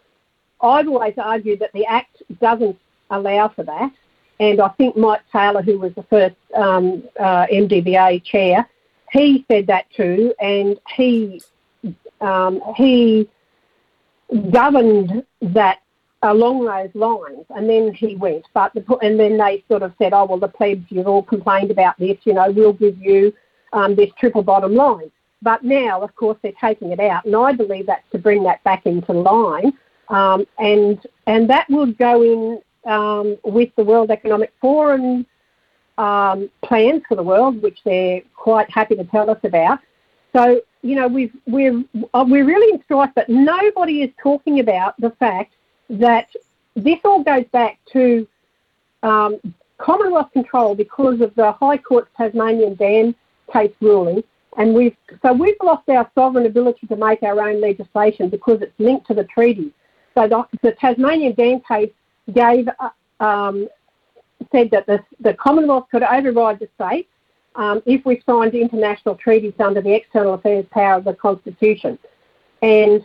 [0.61, 2.79] I've always argued that the Act doesn't
[3.11, 3.93] allow for that.
[4.41, 8.69] And I think Mike Taylor, who was the first um, uh, MDBA chair,
[9.11, 11.41] he said that too, and he
[12.21, 13.29] um, he
[14.51, 15.79] governed that
[16.23, 18.45] along those lines, and then he went.
[18.53, 21.71] But the, and then they sort of said, "Oh well, the plebs, you've all complained
[21.71, 22.19] about this.
[22.25, 23.33] You know, we'll give you
[23.73, 25.11] um, this triple bottom line."
[25.41, 28.63] But now, of course, they're taking it out, and I believe that's to bring that
[28.65, 29.73] back into line,
[30.09, 35.27] um, and and that will go in um, with the World Economic Forum
[35.99, 39.79] um, plans for the world, which they're quite happy to tell us about.
[40.35, 41.83] So, you know, we've, we're,
[42.15, 45.55] uh, we're really in strife, but nobody is talking about the fact
[45.91, 46.29] that
[46.75, 48.27] this all goes back to
[49.03, 49.39] um,
[49.79, 53.15] Commonwealth control because of the High Court's Tasmanian Dam
[53.53, 54.23] case ruling.
[54.57, 58.73] And we've, so we've lost our sovereign ability to make our own legislation because it's
[58.79, 59.73] linked to the treaty.
[60.15, 61.91] So the, the Tasmanian Dam case
[62.33, 63.69] gave uh, um,
[64.53, 67.09] said that the, the Commonwealth could override the state
[67.57, 71.99] um, if we signed international treaties under the external affairs power of the Constitution.
[72.63, 73.05] And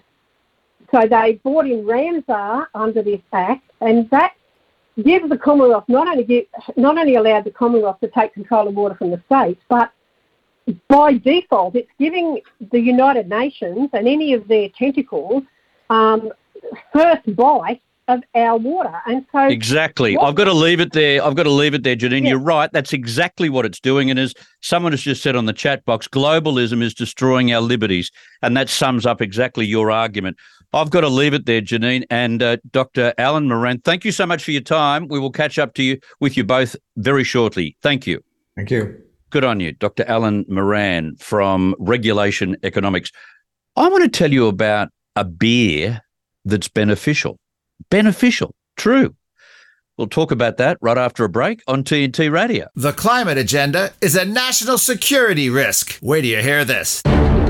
[0.92, 4.34] so they brought in Ramsar under this act, and that
[5.04, 6.46] gives the Commonwealth not only give,
[6.78, 9.92] not only allowed the Commonwealth to take control of water from the states, but
[10.88, 12.40] by default, it's giving
[12.72, 15.44] the United Nations and any of their tentacles
[15.90, 16.32] um,
[16.94, 18.94] first bite of our water.
[19.08, 20.18] And so Exactly.
[20.18, 21.24] What, I've got to leave it there.
[21.24, 22.24] I've got to leave it there, Janine.
[22.24, 22.30] Yeah.
[22.30, 22.72] You're right.
[22.72, 24.10] That's exactly what it's doing.
[24.10, 28.12] And as someone has just said on the chat box, globalism is destroying our liberties.
[28.42, 30.38] And that sums up exactly your argument.
[30.74, 33.14] I've got to leave it there, Janine and uh, Dr.
[33.20, 33.80] Alan Moran.
[33.82, 35.08] Thank you so much for your time.
[35.08, 37.78] We will catch up to you with you both very shortly.
[37.84, 38.24] Thank you.
[38.56, 39.00] Thank you.
[39.30, 40.04] Good on you, Dr.
[40.08, 43.12] Alan Moran from Regulation Economics.
[43.76, 46.02] I want to tell you about a beer
[46.46, 47.40] that's beneficial
[47.90, 48.56] beneficial.
[48.78, 49.16] True.
[49.98, 52.68] We'll talk about that right after a break on TNT Radio.
[52.76, 56.00] The climate agenda is a national security risk.
[56.00, 57.04] Where do you hear this.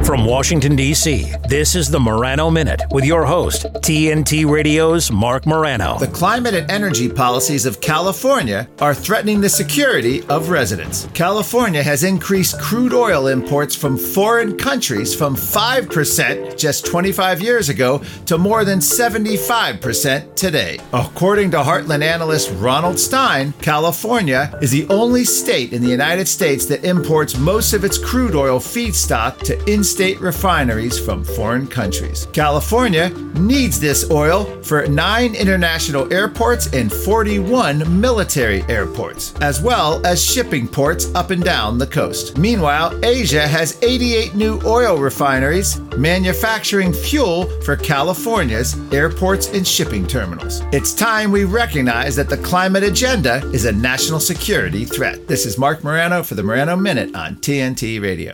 [0.06, 5.97] From Washington, D.C., this is the Morano Minute with your host, TNT Radio's Marc Morano.
[5.97, 11.08] The climate and energy policies of California are threatening the security of residents.
[11.14, 17.99] California has increased crude oil imports from foreign countries from 5% just 25 years ago
[18.26, 20.80] to more than 75% today.
[20.91, 26.66] According to Heartland analyst Ronald Stein, California is the only state in the United States
[26.66, 32.28] that imports most of its crude oil feedstock to in state refineries from foreign countries.
[32.34, 40.24] California needs this oil for nine international airports and 41 military airports, as well as
[40.24, 42.39] shipping ports up and down the coast.
[42.39, 50.62] Meanwhile, Asia has 88 new oil refineries manufacturing fuel for California's airports and shipping terminals.
[50.72, 55.28] It's time we recognize that the climate agenda is a national security threat.
[55.28, 58.34] This is Marc Morano for the Morano Minute on TNT Radio.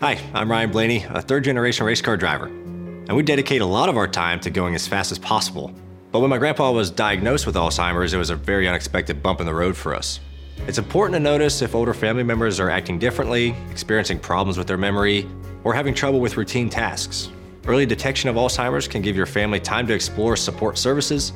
[0.00, 2.48] Hi, I'm Ryan Blaney, a third generation race car driver.
[2.48, 5.72] And we dedicate a lot of our time to going as fast as possible.
[6.12, 9.46] But when my grandpa was diagnosed with Alzheimer's, it was a very unexpected bump in
[9.46, 10.20] the road for us.
[10.66, 14.76] It's important to notice if older family members are acting differently, experiencing problems with their
[14.76, 15.26] memory,
[15.64, 17.30] or having trouble with routine tasks.
[17.66, 21.32] Early detection of Alzheimer's can give your family time to explore support services,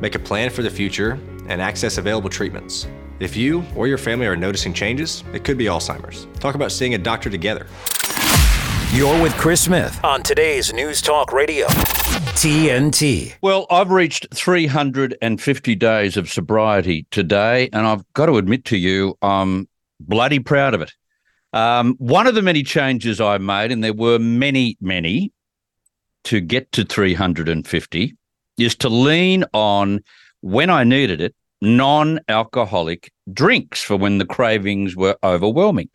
[0.00, 2.86] make a plan for the future, and access available treatments.
[3.20, 6.26] If you or your family are noticing changes, it could be Alzheimer's.
[6.40, 7.66] Talk about seeing a doctor together.
[8.90, 13.34] You're with Chris Smith on today's News Talk Radio, TNT.
[13.42, 19.18] Well, I've reached 350 days of sobriety today, and I've got to admit to you,
[19.20, 19.68] I'm
[20.00, 20.94] bloody proud of it.
[21.52, 25.32] Um, one of the many changes I made, and there were many, many
[26.24, 28.16] to get to 350,
[28.56, 30.00] is to lean on
[30.40, 35.90] when I needed it non alcoholic drinks for when the cravings were overwhelming.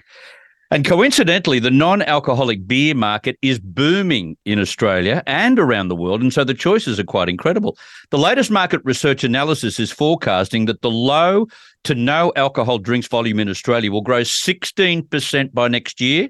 [0.73, 6.19] And coincidentally, the non alcoholic beer market is booming in Australia and around the world.
[6.19, 7.77] And so the choices are quite incredible.
[8.09, 11.45] The latest market research analysis is forecasting that the low
[11.83, 16.29] to no alcohol drinks volume in Australia will grow 16% by next year.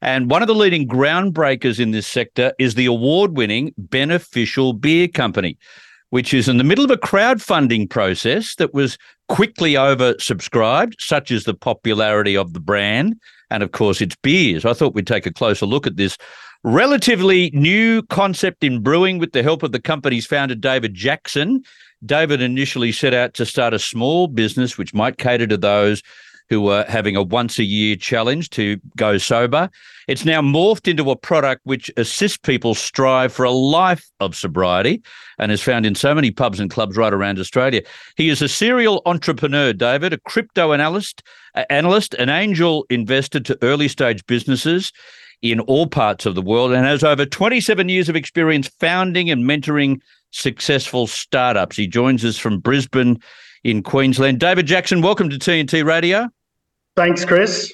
[0.00, 5.06] And one of the leading groundbreakers in this sector is the award winning Beneficial Beer
[5.06, 5.58] Company,
[6.08, 8.96] which is in the middle of a crowdfunding process that was
[9.28, 13.16] quickly oversubscribed, such as the popularity of the brand
[13.52, 14.64] and, of course, its beers.
[14.64, 16.16] I thought we'd take a closer look at this
[16.64, 21.62] relatively new concept in brewing with the help of the company's founder, David Jackson.
[22.04, 26.02] David initially set out to start a small business which might cater to those
[26.48, 29.70] who were having a once a year challenge to go sober.
[30.08, 35.02] It's now morphed into a product which assists people strive for a life of sobriety
[35.38, 37.82] and is found in so many pubs and clubs right around Australia.
[38.16, 41.22] He is a serial entrepreneur, David, a crypto analyst,
[41.70, 44.92] analyst, an angel investor to early stage businesses
[45.42, 49.44] in all parts of the world and has over 27 years of experience founding and
[49.44, 51.76] mentoring successful startups.
[51.76, 53.20] He joins us from Brisbane
[53.64, 54.40] in Queensland.
[54.40, 56.28] David Jackson, welcome to TNT Radio.
[56.96, 57.72] Thanks, Chris.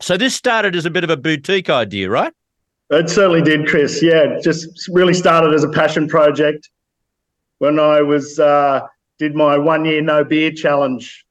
[0.00, 2.32] So this started as a bit of a boutique idea, right?
[2.90, 4.02] It certainly did, Chris.
[4.02, 6.68] Yeah, just really started as a passion project
[7.58, 8.86] when I was uh,
[9.18, 11.24] did my one year no beer challenge.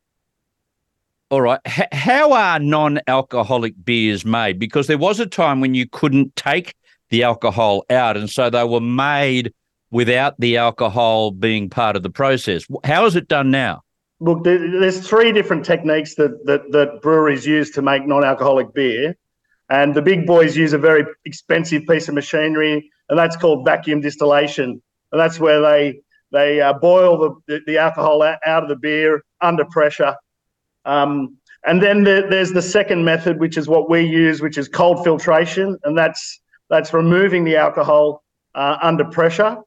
[1.29, 1.59] All right.
[1.65, 4.59] H- how are non-alcoholic beers made?
[4.59, 6.73] Because there was a time when you couldn't take
[7.09, 9.53] the alcohol out, and so they were made
[9.91, 12.65] without the alcohol being part of the process.
[12.85, 13.83] How is it done now?
[14.21, 19.15] Look, there's three different techniques that, that, that breweries use to make non-alcoholic beer,
[19.69, 23.99] and the big boys use a very expensive piece of machinery, and that's called vacuum
[23.99, 24.79] distillation,
[25.11, 26.01] and that's where they
[26.31, 30.15] they uh, boil the, the alcohol out of the beer under pressure.
[30.85, 34.69] Um, and then the, there's the second method, which is what we use, which is
[34.69, 39.57] cold filtration, and that's that's removing the alcohol uh, under pressure.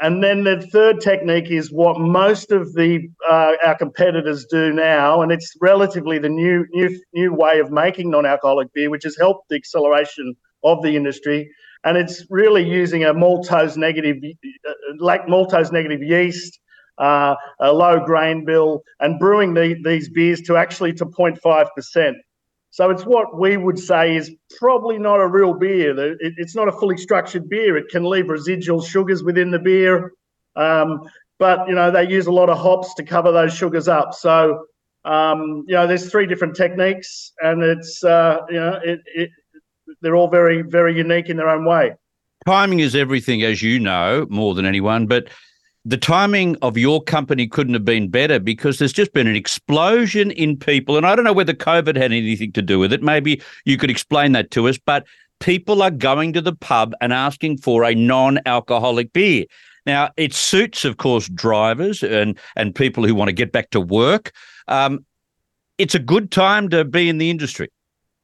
[0.00, 5.20] And then the third technique is what most of the uh, our competitors do now,
[5.20, 9.50] and it's relatively the new new new way of making non-alcoholic beer, which has helped
[9.50, 10.34] the acceleration
[10.64, 11.50] of the industry.
[11.84, 14.16] And it's really using a maltose negative,
[14.68, 16.58] uh, like maltose negative yeast,
[16.96, 22.16] uh, a low grain bill, and brewing the, these beers to actually to 0.5 percent.
[22.70, 26.16] So it's what we would say is probably not a real beer.
[26.20, 27.76] It's not a fully structured beer.
[27.76, 30.12] It can leave residual sugars within the beer,
[30.54, 31.02] um,
[31.38, 34.14] but you know they use a lot of hops to cover those sugars up.
[34.14, 34.66] So
[35.04, 39.30] um, you know there's three different techniques, and it's uh, you know it, it,
[40.00, 41.94] they're all very very unique in their own way.
[42.46, 45.28] Timing is everything, as you know more than anyone, but
[45.84, 50.30] the timing of your company couldn't have been better because there's just been an explosion
[50.32, 50.96] in people.
[50.96, 53.02] And I don't know whether COVID had anything to do with it.
[53.02, 54.78] Maybe you could explain that to us.
[54.78, 55.06] But
[55.38, 59.46] people are going to the pub and asking for a non-alcoholic beer.
[59.86, 63.80] Now, it suits, of course, drivers and and people who want to get back to
[63.80, 64.32] work.
[64.68, 65.04] Um,
[65.78, 67.68] it's a good time to be in the industry.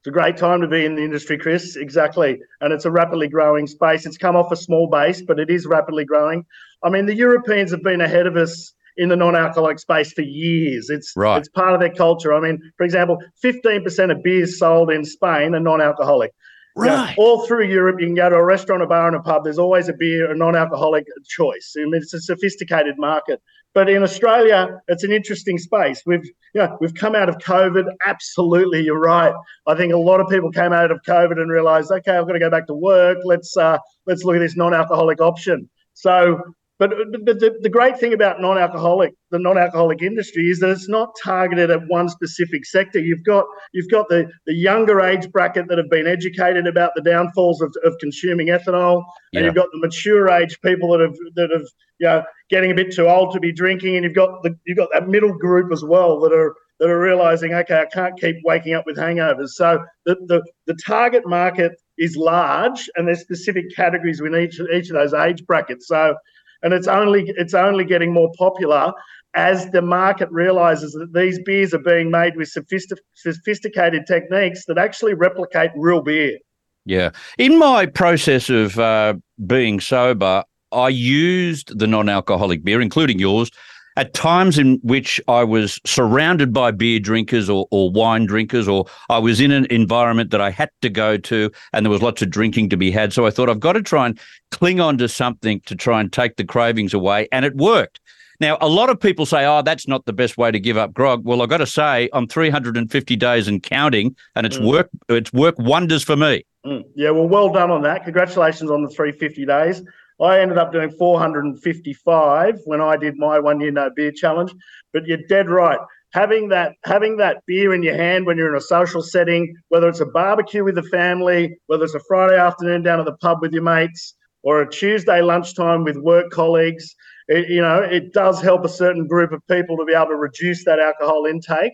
[0.06, 1.74] It's a great time to be in the industry, Chris.
[1.74, 2.38] Exactly.
[2.60, 4.06] And it's a rapidly growing space.
[4.06, 6.44] It's come off a small base, but it is rapidly growing.
[6.86, 10.88] I mean, the Europeans have been ahead of us in the non-alcoholic space for years.
[10.88, 11.38] It's Right.
[11.38, 12.32] it's part of their culture.
[12.32, 16.32] I mean, for example, 15% of beers sold in Spain are non-alcoholic.
[16.76, 17.14] You know, Right.
[17.18, 19.42] all through Europe, you can go to a restaurant, a bar, and a pub.
[19.42, 21.74] There's always a beer, a non-alcoholic choice.
[21.76, 23.40] I mean, it's a sophisticated market.
[23.74, 26.02] But in Australia, it's an interesting space.
[26.06, 26.24] We've,
[26.54, 27.86] you know, we've come out of COVID.
[28.06, 29.34] Absolutely, you're right.
[29.66, 32.34] I think a lot of people came out of COVID and realised, okay, I've got
[32.34, 33.18] to go back to work.
[33.24, 35.68] Let's uh, let's look at this non-alcoholic option.
[35.94, 36.38] So,
[36.78, 36.90] but,
[37.24, 41.70] but the, the great thing about non-alcoholic, the non-alcoholic industry, is that it's not targeted
[41.70, 42.98] at one specific sector.
[42.98, 47.02] You've got you've got the the younger age bracket that have been educated about the
[47.02, 49.02] downfalls of, of consuming ethanol,
[49.32, 49.38] Yeah.
[49.40, 51.66] and you've got the mature age people that have that have
[51.98, 54.78] you know getting a bit too old to be drinking, and you've got the you've
[54.78, 58.36] got that middle group as well that are that are realizing, okay, I can't keep
[58.44, 59.50] waking up with hangovers.
[59.50, 64.90] So the the, the target market is large, and there's specific categories within each each
[64.90, 65.88] of those age brackets.
[65.88, 66.14] So
[66.62, 68.92] and it's only it's only getting more popular
[69.34, 74.78] as the market realizes that these beers are being made with sophistic, sophisticated techniques that
[74.78, 76.38] actually replicate real beer.
[76.86, 77.10] Yeah.
[77.36, 79.14] In my process of uh,
[79.46, 80.42] being sober,
[80.72, 83.50] I used the non alcoholic beer, including yours,
[83.96, 88.84] at times in which I was surrounded by beer drinkers or, or wine drinkers, or
[89.08, 92.22] I was in an environment that I had to go to and there was lots
[92.22, 93.12] of drinking to be had.
[93.12, 94.18] So I thought I've got to try and
[94.50, 97.28] cling on to something to try and take the cravings away.
[97.32, 98.00] And it worked.
[98.38, 100.92] Now, a lot of people say, oh, that's not the best way to give up
[100.92, 101.24] grog.
[101.24, 104.66] Well, I've got to say, I'm 350 days and counting, and it's Mm.
[104.66, 104.94] worked.
[105.08, 106.44] It's worked wonders for me.
[106.66, 106.84] Mm.
[106.94, 108.04] Yeah, well, well done on that.
[108.04, 109.82] Congratulations on the 350 days.
[110.20, 114.52] I ended up doing 455 when I did my one year no beer challenge.
[114.92, 115.78] But you're dead right.
[116.12, 119.88] Having that having that beer in your hand when you're in a social setting, whether
[119.88, 123.38] it's a barbecue with the family, whether it's a Friday afternoon down at the pub
[123.42, 126.94] with your mates, or a Tuesday lunchtime with work colleagues,
[127.28, 130.16] it, you know, it does help a certain group of people to be able to
[130.16, 131.72] reduce that alcohol intake.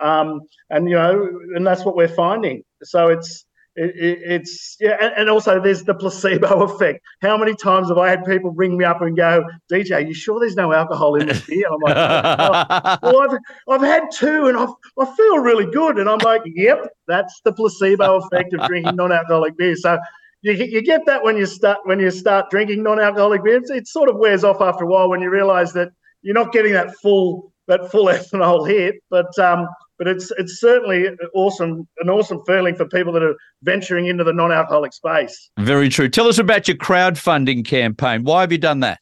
[0.00, 0.40] Um,
[0.70, 2.62] and you know, and that's what we're finding.
[2.82, 3.44] So it's
[3.76, 7.00] it, it, it's yeah, and, and also there's the placebo effect.
[7.22, 10.38] How many times have I had people ring me up and go, DJ, you sure
[10.38, 11.66] there's no alcohol in this beer?
[11.68, 15.98] And I'm like, well, well, I've I've had two and I've, I feel really good.
[15.98, 19.74] And I'm like, yep, that's the placebo effect of drinking non-alcoholic beer.
[19.74, 19.98] So
[20.42, 23.60] you, you get that when you start when you start drinking non-alcoholic beer.
[23.64, 25.88] It sort of wears off after a while when you realise that
[26.22, 29.66] you're not getting that full that full ethanol hit, but um,
[29.98, 34.32] but it's it's certainly awesome an awesome feeling for people that are venturing into the
[34.32, 35.50] non-alcoholic space.
[35.58, 36.08] Very true.
[36.08, 38.24] Tell us about your crowdfunding campaign.
[38.24, 39.00] Why have you done that?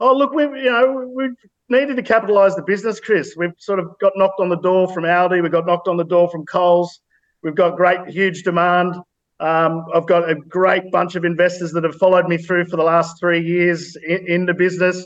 [0.00, 1.30] Oh, look, we you know we
[1.68, 3.34] needed to capitalise the business, Chris.
[3.36, 5.42] We've sort of got knocked on the door from Aldi.
[5.42, 7.00] We got knocked on the door from Coles.
[7.42, 8.94] We've got great, huge demand.
[9.40, 12.84] Um, I've got a great bunch of investors that have followed me through for the
[12.84, 15.04] last three years in, in the business.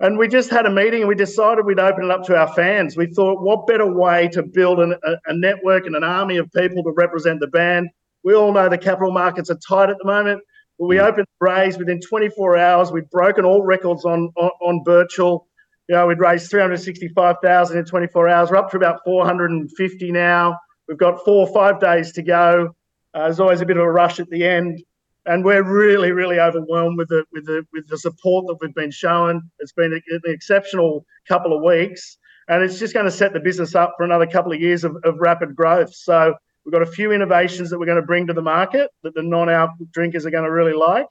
[0.00, 2.52] And we just had a meeting and we decided we'd open it up to our
[2.54, 2.96] fans.
[2.96, 6.50] We thought, what better way to build an, a, a network and an army of
[6.52, 7.88] people to represent the band?
[8.22, 10.42] We all know the capital markets are tight at the moment.
[10.78, 12.92] But we opened the raise within 24 hours.
[12.92, 15.44] We'd broken all records on on, on Birchal.
[15.88, 18.50] You know, we'd raised 365,000 in 24 hours.
[18.50, 20.58] We're up to about 450 now.
[20.86, 22.74] We've got four or five days to go.
[23.14, 24.82] Uh, there's always a bit of a rush at the end,
[25.28, 28.90] and we're really, really overwhelmed with the with the with the support that we've been
[28.90, 29.42] shown.
[29.58, 32.16] It's been an exceptional couple of weeks,
[32.48, 34.96] and it's just going to set the business up for another couple of years of,
[35.04, 35.94] of rapid growth.
[35.94, 39.14] So we've got a few innovations that we're going to bring to the market that
[39.14, 41.06] the non-alc drinkers are going to really like.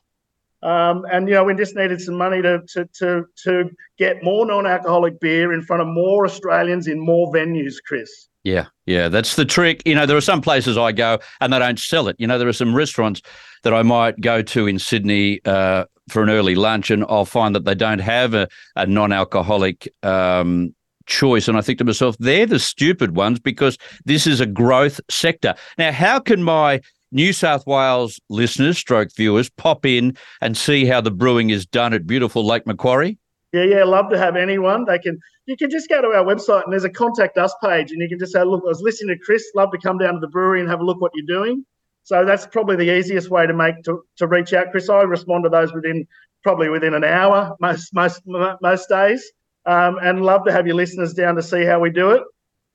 [0.63, 4.45] Um, and you know, we just needed some money to to to to get more
[4.45, 8.27] non-alcoholic beer in front of more Australians in more venues, Chris.
[8.43, 9.81] Yeah, yeah, that's the trick.
[9.85, 12.15] You know, there are some places I go and they don't sell it.
[12.17, 13.21] You know, there are some restaurants
[13.63, 17.53] that I might go to in Sydney uh, for an early lunch, and I'll find
[17.55, 20.73] that they don't have a, a non-alcoholic um,
[21.07, 21.47] choice.
[21.47, 25.53] And I think to myself, they're the stupid ones because this is a growth sector.
[25.77, 26.79] Now, how can my
[27.11, 31.93] New South Wales listeners, stroke viewers, pop in and see how the brewing is done
[31.93, 33.17] at beautiful Lake Macquarie?
[33.53, 34.85] Yeah, yeah, love to have anyone.
[34.85, 37.91] They can you can just go to our website and there's a contact us page
[37.91, 40.15] and you can just say, look, I was listening to Chris, love to come down
[40.15, 41.65] to the brewery and have a look what you're doing.
[42.03, 44.89] So that's probably the easiest way to make to, to reach out, Chris.
[44.89, 46.07] I respond to those within
[46.43, 49.31] probably within an hour most most most days.
[49.65, 52.23] Um, and love to have your listeners down to see how we do it.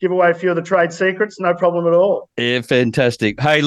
[0.02, 1.38] Give away a few of the trade secrets.
[1.38, 2.28] No problem at all.
[2.36, 3.40] Yeah, fantastic.
[3.40, 3.62] Hey,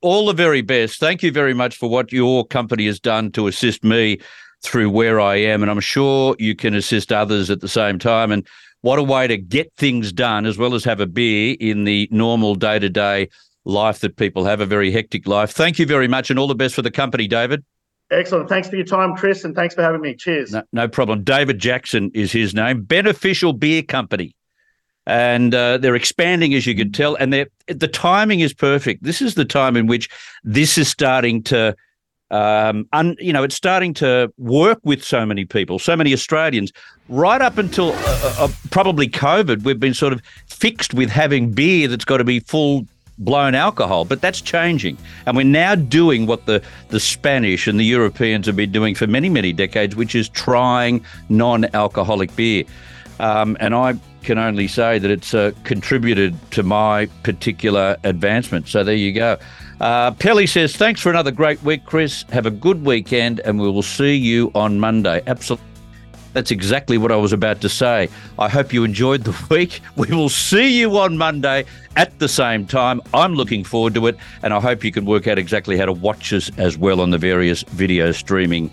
[0.00, 0.98] all the very best.
[0.98, 4.18] Thank you very much for what your company has done to assist me
[4.62, 5.62] through where I am.
[5.62, 8.32] And I'm sure you can assist others at the same time.
[8.32, 8.46] And
[8.80, 12.08] what a way to get things done as well as have a beer in the
[12.10, 13.28] normal day to day
[13.66, 15.50] life that people have, a very hectic life.
[15.50, 17.62] Thank you very much and all the best for the company, David.
[18.10, 18.48] Excellent.
[18.48, 20.14] Thanks for your time, Chris, and thanks for having me.
[20.14, 20.52] Cheers.
[20.52, 21.24] No, no problem.
[21.24, 22.82] David Jackson is his name.
[22.82, 24.34] Beneficial Beer Company.
[25.06, 29.02] And uh, they're expanding, as you can tell, and the timing is perfect.
[29.02, 30.08] This is the time in which
[30.44, 31.76] this is starting to
[32.30, 36.72] um, un, you know, it's starting to work with so many people, so many Australians.
[37.08, 41.52] Right up until uh, uh, uh, probably COVID, we've been sort of fixed with having
[41.52, 42.86] beer that's got to be full
[43.18, 44.96] blown alcohol, but that's changing.
[45.26, 49.06] And we're now doing what the, the Spanish and the Europeans have been doing for
[49.06, 52.64] many, many decades, which is trying non alcoholic beer.
[53.20, 53.94] Um, and I
[54.24, 58.68] can only say that it's uh, contributed to my particular advancement.
[58.68, 59.38] So there you go.
[59.80, 62.24] Uh, Pelly says, Thanks for another great week, Chris.
[62.30, 65.22] Have a good weekend, and we will see you on Monday.
[65.26, 65.66] Absolutely.
[66.32, 68.08] That's exactly what I was about to say.
[68.40, 69.80] I hope you enjoyed the week.
[69.96, 71.64] We will see you on Monday
[71.96, 73.00] at the same time.
[73.14, 75.92] I'm looking forward to it, and I hope you can work out exactly how to
[75.92, 78.70] watch us as well on the various video streaming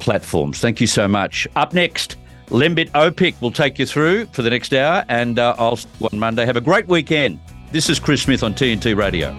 [0.00, 0.58] platforms.
[0.58, 1.46] Thank you so much.
[1.54, 2.16] Up next,
[2.50, 6.08] Lembit Opik will take you through for the next hour, and uh, I'll see you
[6.12, 6.44] on Monday.
[6.44, 7.38] Have a great weekend.
[7.70, 9.36] This is Chris Smith on TNT Radio.